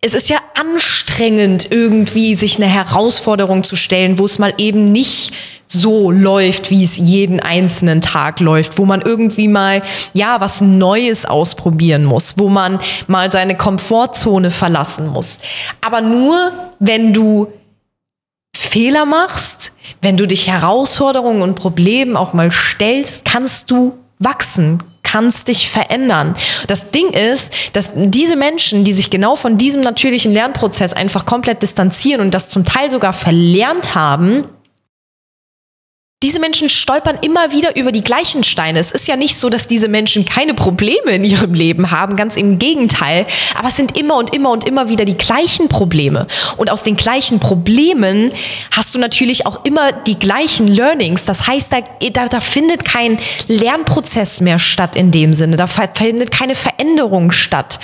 es 0.00 0.14
ist 0.14 0.28
ja 0.28 0.38
anstrengend, 0.54 1.72
irgendwie 1.72 2.36
sich 2.36 2.56
eine 2.56 2.66
Herausforderung 2.66 3.64
zu 3.64 3.74
stellen, 3.74 4.18
wo 4.18 4.26
es 4.26 4.38
mal 4.38 4.54
eben 4.56 4.92
nicht 4.92 5.32
so 5.66 6.12
läuft, 6.12 6.70
wie 6.70 6.84
es 6.84 6.96
jeden 6.96 7.40
einzelnen 7.40 8.00
Tag 8.00 8.38
läuft, 8.38 8.78
wo 8.78 8.84
man 8.84 9.02
irgendwie 9.02 9.48
mal, 9.48 9.82
ja, 10.14 10.40
was 10.40 10.60
Neues 10.60 11.24
ausprobieren 11.24 12.04
muss, 12.04 12.34
wo 12.38 12.48
man 12.48 12.78
mal 13.08 13.32
seine 13.32 13.56
Komfortzone 13.56 14.52
verlassen 14.52 15.08
muss. 15.08 15.40
Aber 15.84 16.00
nur, 16.00 16.52
wenn 16.78 17.12
du 17.12 17.52
Fehler 18.56 19.04
machst, 19.04 19.72
wenn 20.00 20.16
du 20.16 20.26
dich 20.26 20.46
Herausforderungen 20.46 21.42
und 21.42 21.56
Problemen 21.56 22.16
auch 22.16 22.34
mal 22.34 22.52
stellst, 22.52 23.24
kannst 23.24 23.70
du 23.70 23.98
wachsen, 24.20 24.78
kannst 25.10 25.48
dich 25.48 25.70
verändern. 25.70 26.34
Das 26.66 26.90
Ding 26.90 27.10
ist, 27.10 27.52
dass 27.72 27.92
diese 27.94 28.36
Menschen, 28.36 28.84
die 28.84 28.92
sich 28.92 29.10
genau 29.10 29.36
von 29.36 29.56
diesem 29.56 29.80
natürlichen 29.80 30.32
Lernprozess 30.32 30.92
einfach 30.92 31.24
komplett 31.24 31.62
distanzieren 31.62 32.20
und 32.20 32.34
das 32.34 32.48
zum 32.48 32.64
Teil 32.64 32.90
sogar 32.90 33.12
verlernt 33.12 33.94
haben, 33.94 34.44
diese 36.24 36.40
Menschen 36.40 36.68
stolpern 36.68 37.16
immer 37.22 37.52
wieder 37.52 37.76
über 37.76 37.92
die 37.92 38.02
gleichen 38.02 38.42
Steine. 38.42 38.80
Es 38.80 38.90
ist 38.90 39.06
ja 39.06 39.14
nicht 39.14 39.38
so, 39.38 39.50
dass 39.50 39.68
diese 39.68 39.86
Menschen 39.86 40.24
keine 40.24 40.52
Probleme 40.52 41.12
in 41.12 41.22
ihrem 41.22 41.54
Leben 41.54 41.92
haben, 41.92 42.16
ganz 42.16 42.34
im 42.36 42.58
Gegenteil. 42.58 43.24
Aber 43.56 43.68
es 43.68 43.76
sind 43.76 43.96
immer 43.96 44.16
und 44.16 44.34
immer 44.34 44.50
und 44.50 44.66
immer 44.66 44.88
wieder 44.88 45.04
die 45.04 45.16
gleichen 45.16 45.68
Probleme. 45.68 46.26
Und 46.56 46.72
aus 46.72 46.82
den 46.82 46.96
gleichen 46.96 47.38
Problemen 47.38 48.32
hast 48.72 48.96
du 48.96 48.98
natürlich 48.98 49.46
auch 49.46 49.64
immer 49.64 49.92
die 49.92 50.18
gleichen 50.18 50.66
Learnings. 50.66 51.24
Das 51.24 51.46
heißt, 51.46 51.72
da, 51.72 51.82
da, 52.12 52.26
da 52.26 52.40
findet 52.40 52.84
kein 52.84 53.20
Lernprozess 53.46 54.40
mehr 54.40 54.58
statt 54.58 54.96
in 54.96 55.12
dem 55.12 55.32
Sinne. 55.32 55.56
Da 55.56 55.68
findet 55.68 56.32
keine 56.32 56.56
Veränderung 56.56 57.30
statt. 57.30 57.78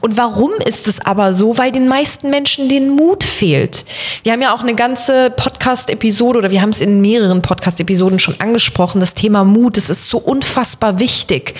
Und 0.00 0.18
warum 0.18 0.52
ist 0.66 0.88
es 0.88 1.00
aber 1.00 1.32
so? 1.32 1.56
Weil 1.56 1.72
den 1.72 1.88
meisten 1.88 2.28
Menschen 2.28 2.68
den 2.68 2.90
Mut 2.90 3.24
fehlt. 3.24 3.86
Wir 4.24 4.32
haben 4.32 4.42
ja 4.42 4.54
auch 4.54 4.60
eine 4.60 4.74
ganze 4.74 5.30
Podcast-Episode 5.30 6.38
oder 6.38 6.50
wir 6.50 6.60
haben 6.60 6.68
es 6.68 6.82
in 6.82 7.00
mehreren 7.00 7.40
Podcasts 7.40 7.61
Podcast-Episoden 7.62 8.18
schon 8.18 8.40
angesprochen, 8.40 8.98
das 8.98 9.14
Thema 9.14 9.44
Mut, 9.44 9.76
es 9.76 9.88
ist 9.88 10.10
so 10.10 10.18
unfassbar 10.18 10.98
wichtig. 10.98 11.54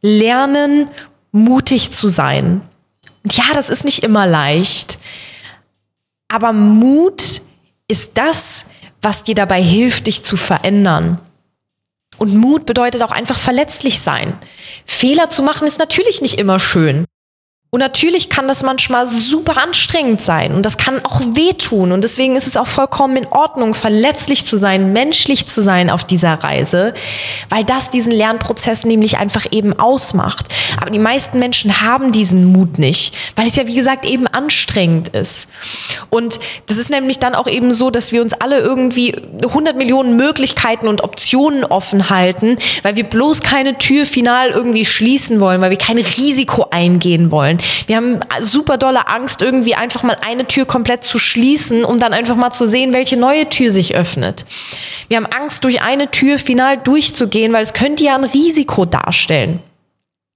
Lernen, 0.00 0.88
mutig 1.30 1.92
zu 1.92 2.08
sein. 2.08 2.62
Und 3.22 3.36
ja, 3.36 3.44
das 3.52 3.68
ist 3.68 3.84
nicht 3.84 4.02
immer 4.02 4.26
leicht, 4.26 4.98
aber 6.28 6.54
Mut 6.54 7.42
ist 7.86 8.12
das, 8.14 8.64
was 9.02 9.22
dir 9.22 9.34
dabei 9.34 9.62
hilft, 9.62 10.06
dich 10.06 10.22
zu 10.22 10.38
verändern. 10.38 11.20
Und 12.16 12.34
Mut 12.34 12.64
bedeutet 12.64 13.02
auch 13.02 13.10
einfach 13.10 13.38
verletzlich 13.38 14.00
sein. 14.00 14.38
Fehler 14.86 15.28
zu 15.28 15.42
machen 15.42 15.66
ist 15.66 15.78
natürlich 15.78 16.22
nicht 16.22 16.38
immer 16.38 16.58
schön. 16.58 17.04
Und 17.72 17.78
natürlich 17.78 18.28
kann 18.28 18.48
das 18.48 18.64
manchmal 18.64 19.06
super 19.06 19.56
anstrengend 19.56 20.20
sein 20.20 20.54
und 20.54 20.66
das 20.66 20.76
kann 20.76 21.04
auch 21.04 21.20
wehtun. 21.36 21.92
Und 21.92 22.02
deswegen 22.02 22.34
ist 22.34 22.48
es 22.48 22.56
auch 22.56 22.66
vollkommen 22.66 23.16
in 23.16 23.28
Ordnung, 23.28 23.74
verletzlich 23.74 24.44
zu 24.44 24.56
sein, 24.56 24.92
menschlich 24.92 25.46
zu 25.46 25.62
sein 25.62 25.88
auf 25.88 26.02
dieser 26.02 26.34
Reise, 26.34 26.94
weil 27.48 27.62
das 27.62 27.88
diesen 27.88 28.10
Lernprozess 28.10 28.84
nämlich 28.84 29.18
einfach 29.18 29.46
eben 29.52 29.78
ausmacht. 29.78 30.46
Aber 30.80 30.90
die 30.90 30.98
meisten 30.98 31.38
Menschen 31.38 31.80
haben 31.80 32.10
diesen 32.10 32.46
Mut 32.46 32.80
nicht, 32.80 33.14
weil 33.36 33.46
es 33.46 33.54
ja, 33.54 33.68
wie 33.68 33.76
gesagt, 33.76 34.04
eben 34.04 34.26
anstrengend 34.26 35.10
ist. 35.10 35.48
Und 36.10 36.40
das 36.66 36.76
ist 36.76 36.90
nämlich 36.90 37.20
dann 37.20 37.36
auch 37.36 37.46
eben 37.46 37.70
so, 37.70 37.90
dass 37.90 38.10
wir 38.10 38.20
uns 38.20 38.32
alle 38.32 38.58
irgendwie 38.58 39.14
100 39.44 39.76
Millionen 39.76 40.16
Möglichkeiten 40.16 40.88
und 40.88 41.04
Optionen 41.04 41.64
offen 41.64 42.10
halten, 42.10 42.56
weil 42.82 42.96
wir 42.96 43.04
bloß 43.04 43.42
keine 43.42 43.78
Tür 43.78 44.06
final 44.06 44.50
irgendwie 44.50 44.84
schließen 44.84 45.38
wollen, 45.38 45.60
weil 45.60 45.70
wir 45.70 45.78
kein 45.78 45.98
Risiko 45.98 46.66
eingehen 46.72 47.30
wollen. 47.30 47.59
Wir 47.86 47.96
haben 47.96 48.20
super 48.40 48.78
dolle 48.78 49.08
Angst, 49.08 49.42
irgendwie 49.42 49.74
einfach 49.74 50.02
mal 50.02 50.16
eine 50.20 50.46
Tür 50.46 50.66
komplett 50.66 51.04
zu 51.04 51.18
schließen, 51.18 51.84
um 51.84 51.98
dann 51.98 52.12
einfach 52.12 52.36
mal 52.36 52.50
zu 52.50 52.66
sehen, 52.66 52.92
welche 52.92 53.16
neue 53.16 53.48
Tür 53.48 53.70
sich 53.70 53.94
öffnet. 53.94 54.44
Wir 55.08 55.16
haben 55.16 55.26
Angst, 55.26 55.64
durch 55.64 55.82
eine 55.82 56.10
Tür 56.10 56.38
final 56.38 56.78
durchzugehen, 56.78 57.52
weil 57.52 57.62
es 57.62 57.72
könnte 57.72 58.04
ja 58.04 58.14
ein 58.14 58.24
Risiko 58.24 58.84
darstellen. 58.84 59.60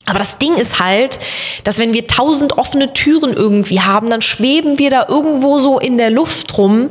Aber 0.06 0.18
das 0.18 0.38
Ding 0.38 0.54
ist 0.54 0.78
halt, 0.78 1.18
dass 1.64 1.78
wenn 1.78 1.94
wir 1.94 2.06
tausend 2.06 2.58
offene 2.58 2.92
Türen 2.92 3.32
irgendwie 3.32 3.80
haben, 3.80 4.10
dann 4.10 4.22
schweben 4.22 4.78
wir 4.78 4.90
da 4.90 5.06
irgendwo 5.08 5.58
so 5.60 5.78
in 5.78 5.96
der 5.96 6.10
Luft 6.10 6.58
rum. 6.58 6.90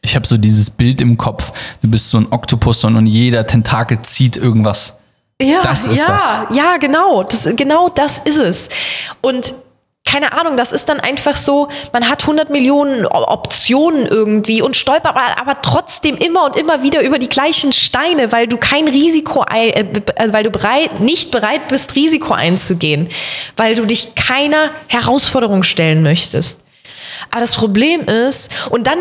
Ich 0.00 0.14
habe 0.14 0.26
so 0.26 0.36
dieses 0.36 0.70
Bild 0.70 1.00
im 1.00 1.16
Kopf. 1.16 1.52
Du 1.82 1.88
bist 1.88 2.08
so 2.08 2.18
ein 2.18 2.26
Oktopus 2.30 2.84
und 2.84 3.06
jeder 3.06 3.46
Tentakel 3.46 4.00
zieht 4.00 4.36
irgendwas. 4.36 4.94
Ja, 5.42 5.62
das 5.62 5.86
ist 5.86 5.98
ja, 5.98 6.06
das. 6.06 6.56
ja, 6.56 6.76
genau. 6.76 7.22
Das, 7.22 7.48
genau 7.56 7.88
das 7.88 8.20
ist 8.24 8.36
es. 8.36 8.68
Und 9.20 9.54
keine 10.04 10.32
Ahnung, 10.32 10.56
das 10.56 10.72
ist 10.72 10.88
dann 10.88 11.00
einfach 11.00 11.36
so, 11.36 11.68
man 11.92 12.08
hat 12.08 12.22
100 12.22 12.50
Millionen 12.50 13.06
Optionen 13.06 14.06
irgendwie 14.06 14.62
und 14.62 14.76
stolpert 14.76 15.16
aber, 15.16 15.40
aber 15.40 15.60
trotzdem 15.62 16.16
immer 16.16 16.44
und 16.44 16.56
immer 16.56 16.82
wieder 16.82 17.02
über 17.02 17.18
die 17.18 17.28
gleichen 17.28 17.72
Steine, 17.72 18.30
weil 18.30 18.46
du 18.46 18.56
kein 18.58 18.86
Risiko, 18.86 19.44
äh, 19.52 19.70
äh, 19.70 19.84
weil 20.32 20.44
du 20.44 20.50
bereit, 20.50 21.00
nicht 21.00 21.30
bereit 21.30 21.68
bist, 21.68 21.94
Risiko 21.96 22.34
einzugehen, 22.34 23.08
weil 23.56 23.74
du 23.74 23.86
dich 23.86 24.14
keiner 24.14 24.70
Herausforderung 24.88 25.62
stellen 25.62 26.02
möchtest. 26.02 26.63
Aber 27.30 27.40
das 27.40 27.54
Problem 27.54 28.02
ist, 28.02 28.50
und 28.70 28.86
dann, 28.86 28.98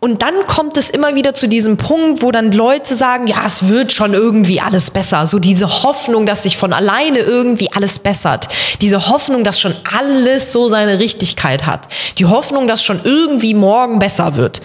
und 0.00 0.22
dann 0.22 0.46
kommt 0.46 0.76
es 0.76 0.90
immer 0.90 1.14
wieder 1.14 1.34
zu 1.34 1.48
diesem 1.48 1.76
Punkt, 1.76 2.22
wo 2.22 2.30
dann 2.30 2.52
Leute 2.52 2.94
sagen, 2.94 3.26
ja, 3.26 3.44
es 3.46 3.68
wird 3.68 3.92
schon 3.92 4.14
irgendwie 4.14 4.60
alles 4.60 4.90
besser. 4.90 5.26
So 5.26 5.38
diese 5.38 5.82
Hoffnung, 5.82 6.26
dass 6.26 6.42
sich 6.42 6.56
von 6.56 6.72
alleine 6.72 7.18
irgendwie 7.18 7.72
alles 7.72 7.98
bessert. 7.98 8.48
Diese 8.80 9.08
Hoffnung, 9.08 9.44
dass 9.44 9.60
schon 9.60 9.74
alles 9.96 10.52
so 10.52 10.68
seine 10.68 10.98
Richtigkeit 10.98 11.66
hat. 11.66 11.88
Die 12.18 12.26
Hoffnung, 12.26 12.66
dass 12.66 12.82
schon 12.82 13.00
irgendwie 13.04 13.54
morgen 13.54 13.98
besser 13.98 14.36
wird. 14.36 14.62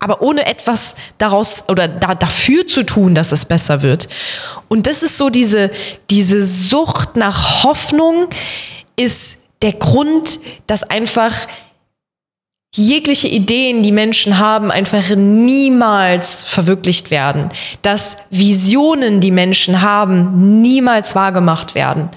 Aber 0.00 0.22
ohne 0.22 0.46
etwas 0.46 0.94
daraus 1.18 1.64
oder 1.68 1.88
da, 1.88 2.14
dafür 2.14 2.66
zu 2.66 2.84
tun, 2.84 3.14
dass 3.14 3.32
es 3.32 3.44
besser 3.44 3.82
wird. 3.82 4.08
Und 4.68 4.86
das 4.86 5.02
ist 5.02 5.16
so 5.16 5.30
diese, 5.30 5.70
diese 6.10 6.44
Sucht 6.44 7.16
nach 7.16 7.64
Hoffnung 7.64 8.28
ist 8.96 9.36
der 9.62 9.72
Grund, 9.72 10.40
dass 10.66 10.84
einfach 10.84 11.34
jegliche 12.74 13.28
Ideen, 13.28 13.82
die 13.82 13.92
Menschen 13.92 14.38
haben, 14.38 14.70
einfach 14.70 15.16
niemals 15.16 16.44
verwirklicht 16.44 17.10
werden. 17.10 17.48
Dass 17.82 18.16
Visionen, 18.30 19.20
die 19.20 19.30
Menschen 19.30 19.82
haben, 19.82 20.60
niemals 20.60 21.14
wahrgemacht 21.14 21.74
werden. 21.74 22.10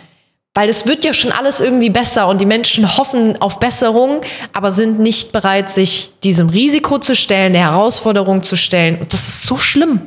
Weil 0.53 0.67
es 0.67 0.85
wird 0.85 1.05
ja 1.05 1.13
schon 1.13 1.31
alles 1.31 1.61
irgendwie 1.61 1.89
besser 1.89 2.27
und 2.27 2.41
die 2.41 2.45
Menschen 2.45 2.97
hoffen 2.97 3.41
auf 3.41 3.59
Besserung, 3.59 4.19
aber 4.51 4.73
sind 4.73 4.99
nicht 4.99 5.31
bereit, 5.31 5.69
sich 5.69 6.11
diesem 6.23 6.49
Risiko 6.49 6.97
zu 6.97 7.15
stellen, 7.15 7.53
der 7.53 7.71
Herausforderung 7.71 8.43
zu 8.43 8.57
stellen. 8.57 8.99
Und 8.99 9.13
das 9.13 9.29
ist 9.29 9.43
so 9.43 9.55
schlimm. 9.55 10.01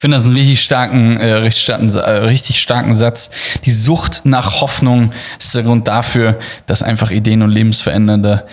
Ich 0.00 0.02
finde 0.02 0.16
das 0.16 0.26
einen 0.26 0.36
richtig 0.36 0.62
starken, 0.62 1.18
äh, 1.18 1.32
richtig, 1.32 1.62
starken, 1.62 1.88
äh, 1.90 2.10
richtig 2.10 2.60
starken 2.60 2.94
Satz. 2.94 3.30
Die 3.64 3.70
Sucht 3.70 4.22
nach 4.24 4.60
Hoffnung 4.60 5.10
ist 5.38 5.54
der 5.54 5.62
Grund 5.62 5.88
dafür, 5.88 6.38
dass 6.66 6.82
einfach 6.82 7.10
Ideen 7.10 7.42
und 7.42 7.50
lebensverändernde 7.50 8.46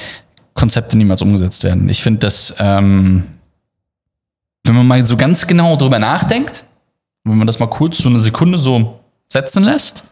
Konzepte 0.57 0.97
niemals 0.97 1.21
umgesetzt 1.21 1.63
werden. 1.63 1.87
Ich 1.87 2.01
finde, 2.01 2.19
dass, 2.19 2.53
ähm, 2.59 3.27
wenn 4.63 4.75
man 4.75 4.87
mal 4.87 5.05
so 5.05 5.15
ganz 5.15 5.47
genau 5.47 5.77
drüber 5.77 5.99
nachdenkt, 5.99 6.65
wenn 7.23 7.37
man 7.37 7.47
das 7.47 7.59
mal 7.59 7.69
kurz 7.69 7.99
so 7.99 8.09
eine 8.09 8.19
Sekunde 8.19 8.57
so 8.57 8.99
setzen 9.29 9.63
lässt, 9.63 10.03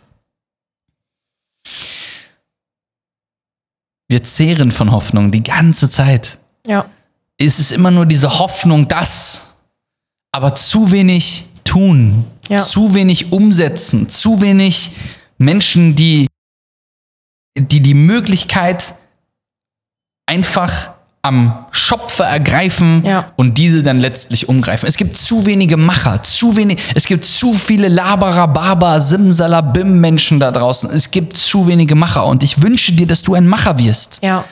wir 4.08 4.24
zehren 4.24 4.72
von 4.72 4.92
Hoffnung 4.92 5.32
die 5.32 5.44
ganze 5.44 5.90
Zeit. 5.90 6.38
Ja. 6.66 6.86
Es 7.38 7.60
ist 7.60 7.72
immer 7.72 7.90
nur 7.90 8.06
diese 8.06 8.40
Hoffnung, 8.40 8.88
dass, 8.88 9.56
aber 10.32 10.54
zu 10.54 10.92
wenig 10.92 11.50
tun, 11.64 12.28
ja. 12.48 12.60
zu 12.60 12.94
wenig 12.94 13.32
umsetzen, 13.32 14.10
zu 14.10 14.42
wenig 14.42 14.92
Menschen, 15.40 15.96
die 15.96 16.28
die, 17.58 17.82
die 17.82 17.94
Möglichkeit 17.94 18.96
einfach 20.26 20.92
am 21.22 21.66
Schopfe 21.72 22.22
ergreifen 22.24 23.04
Ja. 23.04 23.32
und 23.36 23.58
diese 23.58 23.82
dann 23.82 24.00
letztlich 24.00 24.48
umgreifen. 24.48 24.88
Es 24.88 24.96
gibt 24.96 25.18
zu 25.18 25.46
wenige 25.48 25.76
Macher, 25.76 26.22
zu 26.22 26.56
wenig, 26.56 26.80
es 26.94 27.06
gibt 27.06 27.26
zu 27.26 27.54
viele 27.56 27.88
Laberer, 27.88 28.48
Barber, 28.48 29.02
Simsalabim 29.02 30.00
Menschen 30.00 30.40
da 30.40 30.52
draußen. 30.52 30.90
Es 30.92 31.10
gibt 31.10 31.36
zu 31.38 31.66
wenige 31.68 31.96
Macher 31.96 32.28
und 32.28 32.44
ich 32.44 32.62
wünsche 32.62 32.94
dir, 32.94 33.08
dass 33.08 33.24
du 33.24 33.34
ein 33.34 33.48
Macher 33.48 33.80
wirst. 33.80 34.20
Ja. 34.24 34.46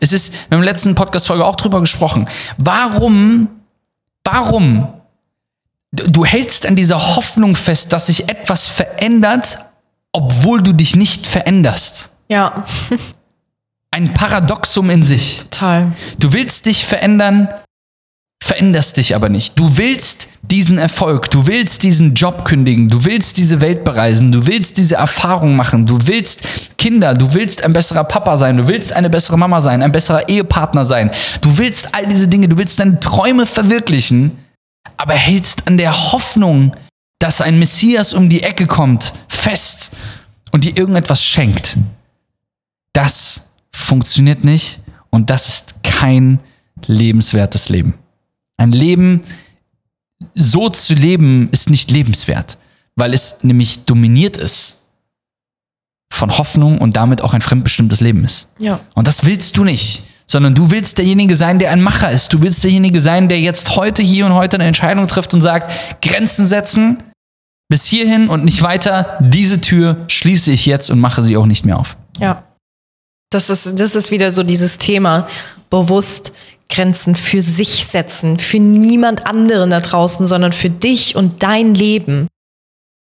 Es 0.00 0.12
ist, 0.12 0.32
wir 0.32 0.56
haben 0.56 0.62
in 0.62 0.66
der 0.66 0.72
letzten 0.72 0.94
Podcast-Folge 0.96 1.44
auch 1.44 1.54
drüber 1.56 1.78
gesprochen. 1.80 2.28
Warum, 2.58 3.48
warum 4.24 4.88
du 5.92 6.08
du 6.10 6.24
hältst 6.24 6.66
an 6.66 6.74
dieser 6.76 7.14
Hoffnung 7.16 7.54
fest, 7.54 7.92
dass 7.92 8.08
sich 8.08 8.28
etwas 8.28 8.66
verändert, 8.66 9.58
obwohl 10.12 10.60
du 10.60 10.72
dich 10.72 10.96
nicht 10.96 11.26
veränderst? 11.26 12.10
Ja. 12.28 12.64
Ein 13.96 14.12
Paradoxum 14.12 14.90
in 14.90 15.02
sich. 15.02 15.38
Total. 15.38 15.92
Du 16.18 16.34
willst 16.34 16.66
dich 16.66 16.84
verändern, 16.84 17.48
veränderst 18.44 18.98
dich 18.98 19.14
aber 19.14 19.30
nicht. 19.30 19.58
Du 19.58 19.78
willst 19.78 20.28
diesen 20.42 20.76
Erfolg, 20.76 21.30
du 21.30 21.46
willst 21.46 21.82
diesen 21.82 22.12
Job 22.12 22.44
kündigen, 22.44 22.90
du 22.90 23.06
willst 23.06 23.38
diese 23.38 23.62
Welt 23.62 23.84
bereisen, 23.84 24.32
du 24.32 24.46
willst 24.46 24.76
diese 24.76 24.96
Erfahrung 24.96 25.56
machen, 25.56 25.86
du 25.86 25.98
willst 26.04 26.42
Kinder, 26.76 27.14
du 27.14 27.32
willst 27.32 27.64
ein 27.64 27.72
besserer 27.72 28.04
Papa 28.04 28.36
sein, 28.36 28.58
du 28.58 28.68
willst 28.68 28.92
eine 28.92 29.08
bessere 29.08 29.38
Mama 29.38 29.62
sein, 29.62 29.82
ein 29.82 29.92
besserer 29.92 30.28
Ehepartner 30.28 30.84
sein, 30.84 31.10
du 31.40 31.56
willst 31.56 31.94
all 31.94 32.06
diese 32.06 32.28
Dinge, 32.28 32.50
du 32.50 32.58
willst 32.58 32.78
deine 32.78 33.00
Träume 33.00 33.46
verwirklichen, 33.46 34.36
aber 34.98 35.14
hältst 35.14 35.66
an 35.66 35.78
der 35.78 36.12
Hoffnung, 36.12 36.76
dass 37.18 37.40
ein 37.40 37.58
Messias 37.58 38.12
um 38.12 38.28
die 38.28 38.42
Ecke 38.42 38.66
kommt, 38.66 39.14
fest 39.28 39.96
und 40.50 40.66
dir 40.66 40.76
irgendetwas 40.76 41.24
schenkt. 41.24 41.78
Das 42.92 43.45
funktioniert 43.76 44.42
nicht 44.42 44.80
und 45.10 45.30
das 45.30 45.48
ist 45.48 45.82
kein 45.82 46.40
lebenswertes 46.86 47.68
Leben. 47.68 47.94
Ein 48.56 48.72
Leben, 48.72 49.20
so 50.34 50.68
zu 50.70 50.94
leben, 50.94 51.50
ist 51.52 51.68
nicht 51.68 51.90
lebenswert, 51.90 52.58
weil 52.96 53.12
es 53.12 53.36
nämlich 53.42 53.84
dominiert 53.84 54.36
ist 54.36 54.82
von 56.10 56.38
Hoffnung 56.38 56.78
und 56.78 56.96
damit 56.96 57.20
auch 57.20 57.34
ein 57.34 57.42
fremdbestimmtes 57.42 58.00
Leben 58.00 58.24
ist. 58.24 58.48
Ja. 58.58 58.80
Und 58.94 59.06
das 59.06 59.26
willst 59.26 59.56
du 59.56 59.64
nicht, 59.64 60.04
sondern 60.26 60.54
du 60.54 60.70
willst 60.70 60.96
derjenige 60.96 61.36
sein, 61.36 61.58
der 61.58 61.70
ein 61.70 61.82
Macher 61.82 62.10
ist. 62.10 62.32
Du 62.32 62.40
willst 62.40 62.64
derjenige 62.64 63.00
sein, 63.00 63.28
der 63.28 63.40
jetzt 63.40 63.76
heute, 63.76 64.02
hier 64.02 64.24
und 64.24 64.32
heute 64.32 64.56
eine 64.56 64.64
Entscheidung 64.64 65.06
trifft 65.06 65.34
und 65.34 65.42
sagt, 65.42 65.70
Grenzen 66.00 66.46
setzen, 66.46 67.02
bis 67.68 67.84
hierhin 67.84 68.28
und 68.28 68.44
nicht 68.44 68.62
weiter. 68.62 69.18
Diese 69.20 69.60
Tür 69.60 70.04
schließe 70.08 70.50
ich 70.50 70.64
jetzt 70.64 70.88
und 70.88 70.98
mache 70.98 71.22
sie 71.22 71.36
auch 71.36 71.46
nicht 71.46 71.66
mehr 71.66 71.78
auf. 71.78 71.96
Ja. 72.18 72.42
Das 73.36 73.50
ist, 73.50 73.78
das 73.78 73.94
ist 73.94 74.10
wieder 74.10 74.32
so 74.32 74.42
dieses 74.42 74.78
Thema, 74.78 75.26
bewusst 75.68 76.32
Grenzen 76.70 77.14
für 77.14 77.42
sich 77.42 77.86
setzen, 77.86 78.38
für 78.38 78.58
niemand 78.58 79.26
anderen 79.26 79.68
da 79.68 79.80
draußen, 79.80 80.26
sondern 80.26 80.54
für 80.54 80.70
dich 80.70 81.16
und 81.16 81.42
dein 81.42 81.74
Leben. 81.74 82.28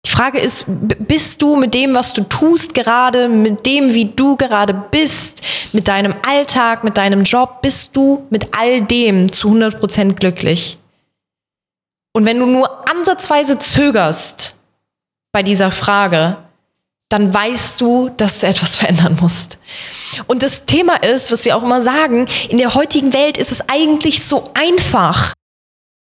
Die 0.06 0.10
Frage 0.10 0.40
ist, 0.40 0.66
bist 0.68 1.42
du 1.42 1.56
mit 1.56 1.74
dem, 1.74 1.94
was 1.94 2.12
du 2.12 2.24
tust 2.24 2.74
gerade, 2.74 3.30
mit 3.30 3.66
dem, 3.66 3.94
wie 3.94 4.06
du 4.14 4.36
gerade 4.36 4.74
bist, 4.74 5.42
mit 5.72 5.88
deinem 5.88 6.14
Alltag, 6.28 6.84
mit 6.84 6.98
deinem 6.98 7.24
Job, 7.24 7.62
bist 7.62 7.92
du 7.94 8.28
mit 8.30 8.50
all 8.52 8.82
dem 8.82 9.32
zu 9.32 9.48
100% 9.50 10.16
glücklich? 10.16 10.78
Und 12.12 12.26
wenn 12.26 12.40
du 12.40 12.46
nur 12.46 12.90
ansatzweise 12.90 13.58
zögerst 13.58 14.56
bei 15.32 15.44
dieser 15.44 15.72
Frage, 15.72 16.38
dann 17.10 17.34
weißt 17.34 17.82
du, 17.82 18.10
dass 18.18 18.40
du 18.40 18.48
etwas 18.48 18.78
verändern 18.78 19.18
musst. 19.20 19.58
Und 20.28 20.44
das 20.44 20.66
Thema 20.66 20.96
ist, 21.04 21.32
was 21.32 21.44
wir 21.44 21.58
auch 21.58 21.64
immer 21.64 21.82
sagen, 21.82 22.28
in 22.50 22.58
der 22.58 22.76
heutigen 22.76 23.14
Welt 23.14 23.38
ist 23.38 23.52
es 23.52 23.68
eigentlich 23.68 24.24
so 24.24 24.52
einfach. 24.54 25.34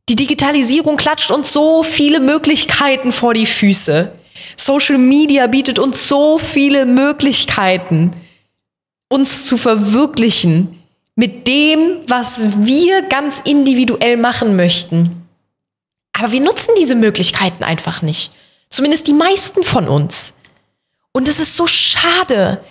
Die 0.10 0.16
Digitalisierung 0.16 0.98
klatscht 0.98 1.32
uns 1.32 1.54
so 1.54 1.84
viele 1.84 2.20
Möglichkeiten 2.20 3.14
vor 3.14 3.34
die 3.34 3.46
Füße. 3.46 4.12
Social 4.58 4.98
Media 4.98 5.48
bietet 5.48 5.80
uns 5.80 6.08
so 6.08 6.38
viele 6.38 6.86
Möglichkeiten, 6.86 8.14
uns 9.08 9.46
zu 9.46 9.58
verwirklichen 9.58 10.84
mit 11.16 11.48
dem, 11.48 11.98
was 12.08 12.66
wir 12.66 13.04
ganz 13.04 13.42
individuell 13.44 14.18
machen 14.18 14.56
möchten. 14.56 15.28
Aber 16.14 16.32
wir 16.32 16.42
nutzen 16.42 16.72
diese 16.78 16.96
Möglichkeiten 16.96 17.64
einfach 17.64 18.02
nicht. 18.02 18.32
Zumindest 18.70 19.08
die 19.08 19.14
meisten 19.14 19.64
von 19.64 19.88
uns. 19.88 20.34
Und 21.12 21.28
es 21.28 21.40
ist 21.40 21.56
so 21.58 21.68
schade, 21.68 22.64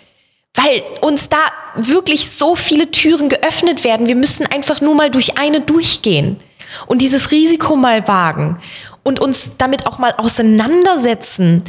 weil 0.55 0.83
uns 1.01 1.29
da 1.29 1.39
wirklich 1.77 2.31
so 2.31 2.57
viele 2.57 2.91
Türen 2.91 3.29
geöffnet 3.29 3.85
werden. 3.85 4.07
Wir 4.07 4.17
müssen 4.17 4.47
einfach 4.47 4.81
nur 4.81 4.95
mal 4.95 5.11
durch 5.11 5.39
eine 5.39 5.61
durchgehen 5.61 6.39
und 6.87 7.03
dieses 7.03 7.31
Risiko 7.31 7.77
mal 7.77 8.07
wagen 8.09 8.61
und 9.03 9.21
uns 9.21 9.51
damit 9.59 9.87
auch 9.87 9.99
mal 9.99 10.15
auseinandersetzen. 10.17 11.65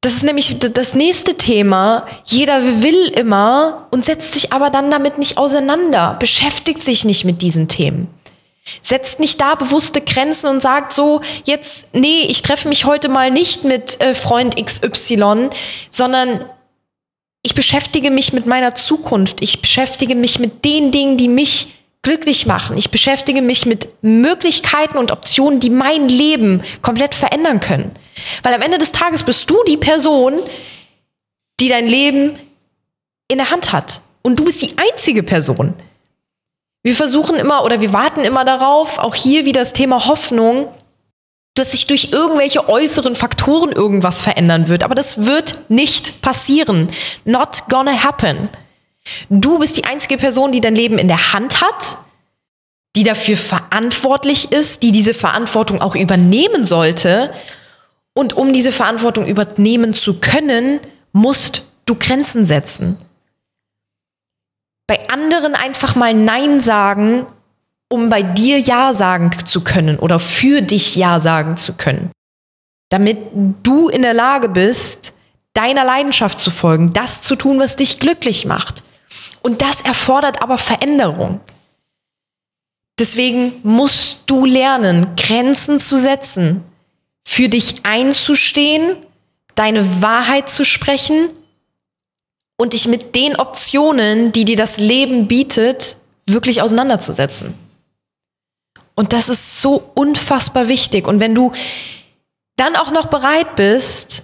Das 0.00 0.14
ist 0.14 0.22
nämlich 0.22 0.58
das 0.60 0.94
nächste 0.94 1.36
Thema. 1.36 2.06
Jeder 2.24 2.82
will 2.82 3.08
immer 3.08 3.88
und 3.90 4.04
setzt 4.04 4.34
sich 4.34 4.52
aber 4.52 4.70
dann 4.70 4.90
damit 4.90 5.18
nicht 5.18 5.38
auseinander, 5.38 6.16
beschäftigt 6.20 6.80
sich 6.80 7.04
nicht 7.04 7.24
mit 7.24 7.42
diesen 7.42 7.68
Themen. 7.68 8.08
Setzt 8.82 9.20
nicht 9.20 9.40
da 9.40 9.54
bewusste 9.54 10.00
Grenzen 10.00 10.46
und 10.48 10.60
sagt 10.60 10.92
so, 10.92 11.20
jetzt, 11.44 11.86
nee, 11.92 12.26
ich 12.28 12.42
treffe 12.42 12.68
mich 12.68 12.84
heute 12.84 13.08
mal 13.08 13.30
nicht 13.30 13.64
mit 13.64 14.00
äh, 14.00 14.14
Freund 14.14 14.56
XY, 14.56 15.50
sondern 15.90 16.44
ich 17.42 17.54
beschäftige 17.54 18.10
mich 18.10 18.32
mit 18.32 18.46
meiner 18.46 18.74
Zukunft. 18.74 19.40
Ich 19.40 19.60
beschäftige 19.60 20.16
mich 20.16 20.40
mit 20.40 20.64
den 20.64 20.90
Dingen, 20.90 21.16
die 21.16 21.28
mich 21.28 21.68
glücklich 22.02 22.46
machen. 22.46 22.76
Ich 22.76 22.90
beschäftige 22.90 23.42
mich 23.42 23.66
mit 23.66 23.88
Möglichkeiten 24.02 24.96
und 24.96 25.10
Optionen, 25.10 25.60
die 25.60 25.70
mein 25.70 26.08
Leben 26.08 26.62
komplett 26.82 27.14
verändern 27.14 27.60
können. 27.60 27.92
Weil 28.42 28.54
am 28.54 28.62
Ende 28.62 28.78
des 28.78 28.92
Tages 28.92 29.22
bist 29.22 29.50
du 29.50 29.56
die 29.66 29.76
Person, 29.76 30.40
die 31.60 31.68
dein 31.68 31.88
Leben 31.88 32.38
in 33.28 33.38
der 33.38 33.50
Hand 33.50 33.72
hat. 33.72 34.00
Und 34.22 34.38
du 34.38 34.44
bist 34.44 34.62
die 34.62 34.74
einzige 34.76 35.22
Person. 35.22 35.74
Wir 36.86 36.94
versuchen 36.94 37.34
immer 37.34 37.64
oder 37.64 37.80
wir 37.80 37.92
warten 37.92 38.20
immer 38.20 38.44
darauf, 38.44 38.98
auch 39.00 39.16
hier 39.16 39.44
wieder 39.44 39.60
das 39.62 39.72
Thema 39.72 40.06
Hoffnung, 40.06 40.68
dass 41.54 41.72
sich 41.72 41.88
durch 41.88 42.12
irgendwelche 42.12 42.68
äußeren 42.68 43.16
Faktoren 43.16 43.72
irgendwas 43.72 44.22
verändern 44.22 44.68
wird. 44.68 44.84
Aber 44.84 44.94
das 44.94 45.26
wird 45.26 45.58
nicht 45.68 46.22
passieren. 46.22 46.92
Not 47.24 47.64
gonna 47.68 48.04
happen. 48.04 48.48
Du 49.28 49.58
bist 49.58 49.76
die 49.76 49.84
einzige 49.84 50.16
Person, 50.16 50.52
die 50.52 50.60
dein 50.60 50.76
Leben 50.76 50.96
in 50.96 51.08
der 51.08 51.32
Hand 51.32 51.60
hat, 51.60 51.98
die 52.94 53.02
dafür 53.02 53.36
verantwortlich 53.36 54.52
ist, 54.52 54.84
die 54.84 54.92
diese 54.92 55.12
Verantwortung 55.12 55.82
auch 55.82 55.96
übernehmen 55.96 56.64
sollte. 56.64 57.32
Und 58.14 58.34
um 58.34 58.52
diese 58.52 58.70
Verantwortung 58.70 59.26
übernehmen 59.26 59.92
zu 59.92 60.20
können, 60.20 60.78
musst 61.12 61.64
du 61.84 61.96
Grenzen 61.96 62.44
setzen. 62.44 62.96
Bei 64.86 65.08
anderen 65.08 65.54
einfach 65.54 65.96
mal 65.96 66.14
Nein 66.14 66.60
sagen, 66.60 67.26
um 67.88 68.08
bei 68.08 68.22
dir 68.22 68.58
Ja 68.58 68.92
sagen 68.92 69.30
zu 69.44 69.62
können 69.62 69.98
oder 69.98 70.18
für 70.18 70.60
dich 70.60 70.96
Ja 70.96 71.20
sagen 71.20 71.56
zu 71.56 71.74
können. 71.74 72.10
Damit 72.88 73.18
du 73.62 73.88
in 73.88 74.02
der 74.02 74.14
Lage 74.14 74.48
bist, 74.48 75.12
deiner 75.54 75.84
Leidenschaft 75.84 76.38
zu 76.38 76.50
folgen, 76.50 76.92
das 76.92 77.22
zu 77.22 77.34
tun, 77.34 77.58
was 77.58 77.76
dich 77.76 77.98
glücklich 77.98 78.44
macht. 78.44 78.84
Und 79.42 79.62
das 79.62 79.80
erfordert 79.80 80.42
aber 80.42 80.58
Veränderung. 80.58 81.40
Deswegen 82.98 83.60
musst 83.62 84.22
du 84.26 84.44
lernen, 84.44 85.14
Grenzen 85.16 85.80
zu 85.80 85.96
setzen, 85.96 86.64
für 87.26 87.48
dich 87.48 87.84
einzustehen, 87.84 88.96
deine 89.54 90.02
Wahrheit 90.02 90.48
zu 90.48 90.64
sprechen 90.64 91.30
und 92.56 92.72
dich 92.72 92.88
mit 92.88 93.14
den 93.14 93.36
Optionen, 93.36 94.32
die 94.32 94.44
dir 94.44 94.56
das 94.56 94.78
Leben 94.78 95.28
bietet, 95.28 95.96
wirklich 96.26 96.62
auseinanderzusetzen. 96.62 97.54
Und 98.94 99.12
das 99.12 99.28
ist 99.28 99.60
so 99.60 99.90
unfassbar 99.94 100.68
wichtig. 100.68 101.06
Und 101.06 101.20
wenn 101.20 101.34
du 101.34 101.52
dann 102.56 102.76
auch 102.76 102.90
noch 102.90 103.06
bereit 103.06 103.54
bist, 103.56 104.22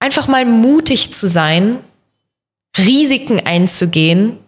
einfach 0.00 0.26
mal 0.26 0.44
mutig 0.44 1.12
zu 1.12 1.28
sein, 1.28 1.78
Risiken 2.76 3.40
einzugehen, 3.46 4.38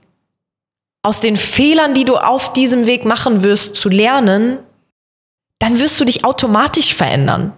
aus 1.02 1.20
den 1.20 1.36
Fehlern, 1.36 1.94
die 1.94 2.04
du 2.04 2.16
auf 2.16 2.52
diesem 2.52 2.86
Weg 2.86 3.04
machen 3.04 3.42
wirst, 3.42 3.76
zu 3.76 3.88
lernen, 3.88 4.58
dann 5.60 5.80
wirst 5.80 5.98
du 6.00 6.04
dich 6.04 6.24
automatisch 6.24 6.94
verändern. 6.94 7.52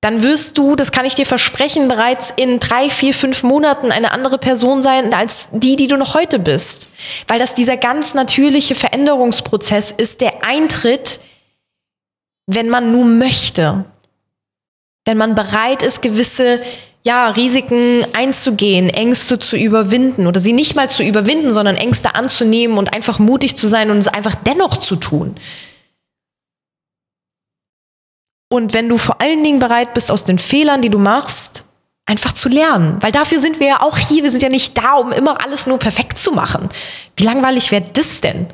Dann 0.00 0.22
wirst 0.22 0.56
du, 0.56 0.76
das 0.76 0.92
kann 0.92 1.06
ich 1.06 1.16
dir 1.16 1.26
versprechen, 1.26 1.88
bereits 1.88 2.32
in 2.36 2.60
drei, 2.60 2.88
vier, 2.88 3.12
fünf 3.12 3.42
Monaten 3.42 3.90
eine 3.90 4.12
andere 4.12 4.38
Person 4.38 4.80
sein 4.80 5.12
als 5.12 5.48
die, 5.50 5.74
die 5.74 5.88
du 5.88 5.96
noch 5.96 6.14
heute 6.14 6.38
bist. 6.38 6.88
Weil 7.26 7.40
das 7.40 7.54
dieser 7.54 7.76
ganz 7.76 8.14
natürliche 8.14 8.76
Veränderungsprozess 8.76 9.92
ist, 9.96 10.20
der 10.20 10.44
eintritt, 10.44 11.18
wenn 12.46 12.68
man 12.68 12.92
nur 12.92 13.06
möchte. 13.06 13.86
Wenn 15.04 15.18
man 15.18 15.34
bereit 15.34 15.82
ist, 15.82 16.00
gewisse 16.00 16.60
ja, 17.02 17.30
Risiken 17.30 18.06
einzugehen, 18.12 18.90
Ängste 18.90 19.38
zu 19.38 19.56
überwinden 19.56 20.26
oder 20.26 20.40
sie 20.40 20.52
nicht 20.52 20.76
mal 20.76 20.90
zu 20.90 21.02
überwinden, 21.02 21.52
sondern 21.52 21.76
Ängste 21.76 22.14
anzunehmen 22.14 22.78
und 22.78 22.92
einfach 22.92 23.18
mutig 23.18 23.56
zu 23.56 23.66
sein 23.66 23.90
und 23.90 23.98
es 23.98 24.08
einfach 24.08 24.34
dennoch 24.34 24.76
zu 24.76 24.94
tun. 24.96 25.36
Und 28.48 28.72
wenn 28.72 28.88
du 28.88 28.96
vor 28.96 29.20
allen 29.20 29.44
Dingen 29.44 29.58
bereit 29.58 29.94
bist, 29.94 30.10
aus 30.10 30.24
den 30.24 30.38
Fehlern, 30.38 30.82
die 30.82 30.90
du 30.90 30.98
machst, 30.98 31.64
einfach 32.08 32.32
zu 32.32 32.48
lernen. 32.48 32.96
Weil 33.00 33.12
dafür 33.12 33.40
sind 33.40 33.60
wir 33.60 33.66
ja 33.66 33.82
auch 33.82 33.98
hier. 33.98 34.24
Wir 34.24 34.30
sind 34.30 34.42
ja 34.42 34.48
nicht 34.48 34.76
da, 34.78 34.94
um 34.94 35.12
immer 35.12 35.44
alles 35.44 35.66
nur 35.66 35.78
perfekt 35.78 36.18
zu 36.18 36.32
machen. 36.32 36.70
Wie 37.16 37.24
langweilig 37.24 37.70
wäre 37.70 37.84
das 37.92 38.20
denn? 38.22 38.46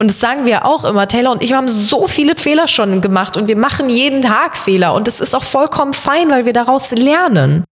Und 0.00 0.10
das 0.10 0.18
sagen 0.18 0.44
wir 0.44 0.66
auch 0.66 0.84
immer. 0.84 1.06
Taylor 1.06 1.30
und 1.30 1.42
ich 1.42 1.52
haben 1.52 1.68
so 1.68 2.08
viele 2.08 2.34
Fehler 2.34 2.66
schon 2.66 3.00
gemacht 3.00 3.36
und 3.36 3.46
wir 3.46 3.56
machen 3.56 3.88
jeden 3.88 4.22
Tag 4.22 4.56
Fehler. 4.56 4.92
Und 4.92 5.06
das 5.06 5.20
ist 5.20 5.34
auch 5.34 5.44
vollkommen 5.44 5.94
fein, 5.94 6.30
weil 6.30 6.46
wir 6.46 6.52
daraus 6.52 6.90
lernen. 6.90 7.64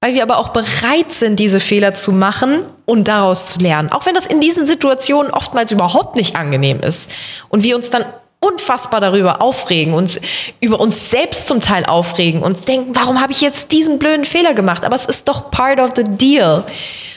Weil 0.00 0.14
wir 0.14 0.22
aber 0.24 0.38
auch 0.38 0.50
bereit 0.50 1.12
sind, 1.12 1.38
diese 1.38 1.60
Fehler 1.60 1.94
zu 1.94 2.10
machen 2.10 2.64
und 2.84 3.06
daraus 3.06 3.46
zu 3.46 3.60
lernen. 3.60 3.90
Auch 3.90 4.04
wenn 4.04 4.16
das 4.16 4.26
in 4.26 4.40
diesen 4.40 4.66
Situationen 4.66 5.32
oftmals 5.32 5.70
überhaupt 5.70 6.16
nicht 6.16 6.34
angenehm 6.34 6.80
ist. 6.80 7.08
Und 7.48 7.62
wir 7.62 7.76
uns 7.76 7.88
dann 7.88 8.04
unfassbar 8.44 9.00
darüber 9.00 9.40
aufregen, 9.40 9.94
uns 9.94 10.20
über 10.60 10.80
uns 10.80 11.10
selbst 11.10 11.46
zum 11.46 11.60
Teil 11.60 11.84
aufregen 11.86 12.42
und 12.42 12.68
denken, 12.68 12.94
warum 12.94 13.20
habe 13.20 13.32
ich 13.32 13.40
jetzt 13.40 13.72
diesen 13.72 13.98
blöden 13.98 14.24
Fehler 14.24 14.54
gemacht? 14.54 14.84
Aber 14.84 14.94
es 14.94 15.06
ist 15.06 15.28
doch 15.28 15.50
part 15.50 15.80
of 15.80 15.92
the 15.96 16.04
deal. 16.04 16.64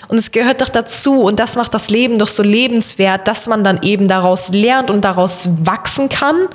Und 0.08 0.18
es 0.18 0.32
gehört 0.32 0.62
doch 0.62 0.70
dazu 0.70 1.24
und 1.24 1.40
das 1.40 1.56
macht 1.56 1.74
das 1.74 1.90
Leben 1.90 2.18
doch 2.18 2.30
so 2.30 2.42
lebenswert, 2.42 3.28
dass 3.28 3.46
man 3.48 3.64
dann 3.64 3.84
eben 3.84 4.08
daraus 4.08 4.50
lernt 4.50 4.90
und 4.90 5.04
daraus 5.04 5.50
wachsen 5.64 6.08
kann 6.08 6.48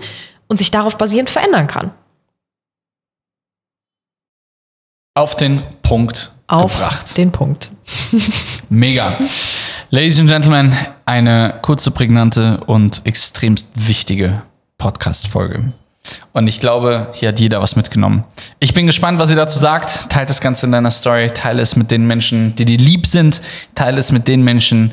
und 0.48 0.56
sich 0.56 0.70
darauf 0.70 0.96
basierend 0.96 1.28
verändern 1.28 1.66
kann. 1.66 1.90
Auf 5.14 5.36
den 5.36 5.62
Punkt 5.82 6.32
Auf 6.46 6.72
gebracht. 6.72 7.18
den 7.18 7.30
Punkt. 7.30 7.70
Mega. 8.70 9.18
Ladies 9.90 10.18
and 10.18 10.30
Gentlemen, 10.30 10.74
eine 11.04 11.58
kurze, 11.60 11.90
prägnante 11.90 12.62
und 12.64 13.04
extremst 13.04 13.72
wichtige 13.74 14.42
Podcast-Folge. 14.82 15.72
Und 16.32 16.48
ich 16.48 16.58
glaube, 16.58 17.12
hier 17.14 17.28
hat 17.28 17.38
jeder 17.38 17.62
was 17.62 17.76
mitgenommen. 17.76 18.24
Ich 18.58 18.74
bin 18.74 18.86
gespannt, 18.86 19.20
was 19.20 19.30
ihr 19.30 19.36
dazu 19.36 19.60
sagt. 19.60 20.10
Teilt 20.10 20.28
das 20.28 20.40
Ganze 20.40 20.66
in 20.66 20.72
deiner 20.72 20.90
Story. 20.90 21.30
Teile 21.30 21.62
es 21.62 21.76
mit 21.76 21.92
den 21.92 22.04
Menschen, 22.08 22.56
die 22.56 22.64
dir 22.64 22.78
lieb 22.78 23.06
sind. 23.06 23.40
Teile 23.76 24.00
es 24.00 24.10
mit 24.10 24.26
den 24.26 24.42
Menschen, 24.42 24.90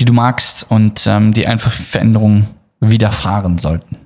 die 0.00 0.04
du 0.04 0.12
magst 0.12 0.66
und 0.68 1.06
ähm, 1.06 1.32
die 1.32 1.46
einfach 1.46 1.70
Veränderungen 1.70 2.48
widerfahren 2.80 3.58
sollten. 3.58 3.98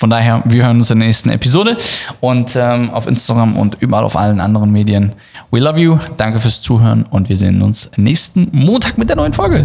Von 0.00 0.10
daher, 0.10 0.42
wir 0.46 0.64
hören 0.64 0.78
uns 0.78 0.90
in 0.90 0.98
der 0.98 1.06
nächsten 1.06 1.30
Episode 1.30 1.76
und 2.20 2.56
ähm, 2.56 2.90
auf 2.90 3.06
Instagram 3.06 3.56
und 3.56 3.76
überall 3.78 4.02
auf 4.02 4.16
allen 4.16 4.40
anderen 4.40 4.72
Medien. 4.72 5.12
We 5.52 5.60
love 5.60 5.78
you. 5.78 5.98
Danke 6.16 6.40
fürs 6.40 6.60
Zuhören 6.60 7.04
und 7.04 7.28
wir 7.28 7.36
sehen 7.36 7.62
uns 7.62 7.88
nächsten 7.96 8.48
Montag 8.50 8.98
mit 8.98 9.10
der 9.10 9.16
neuen 9.16 9.34
Folge. 9.34 9.64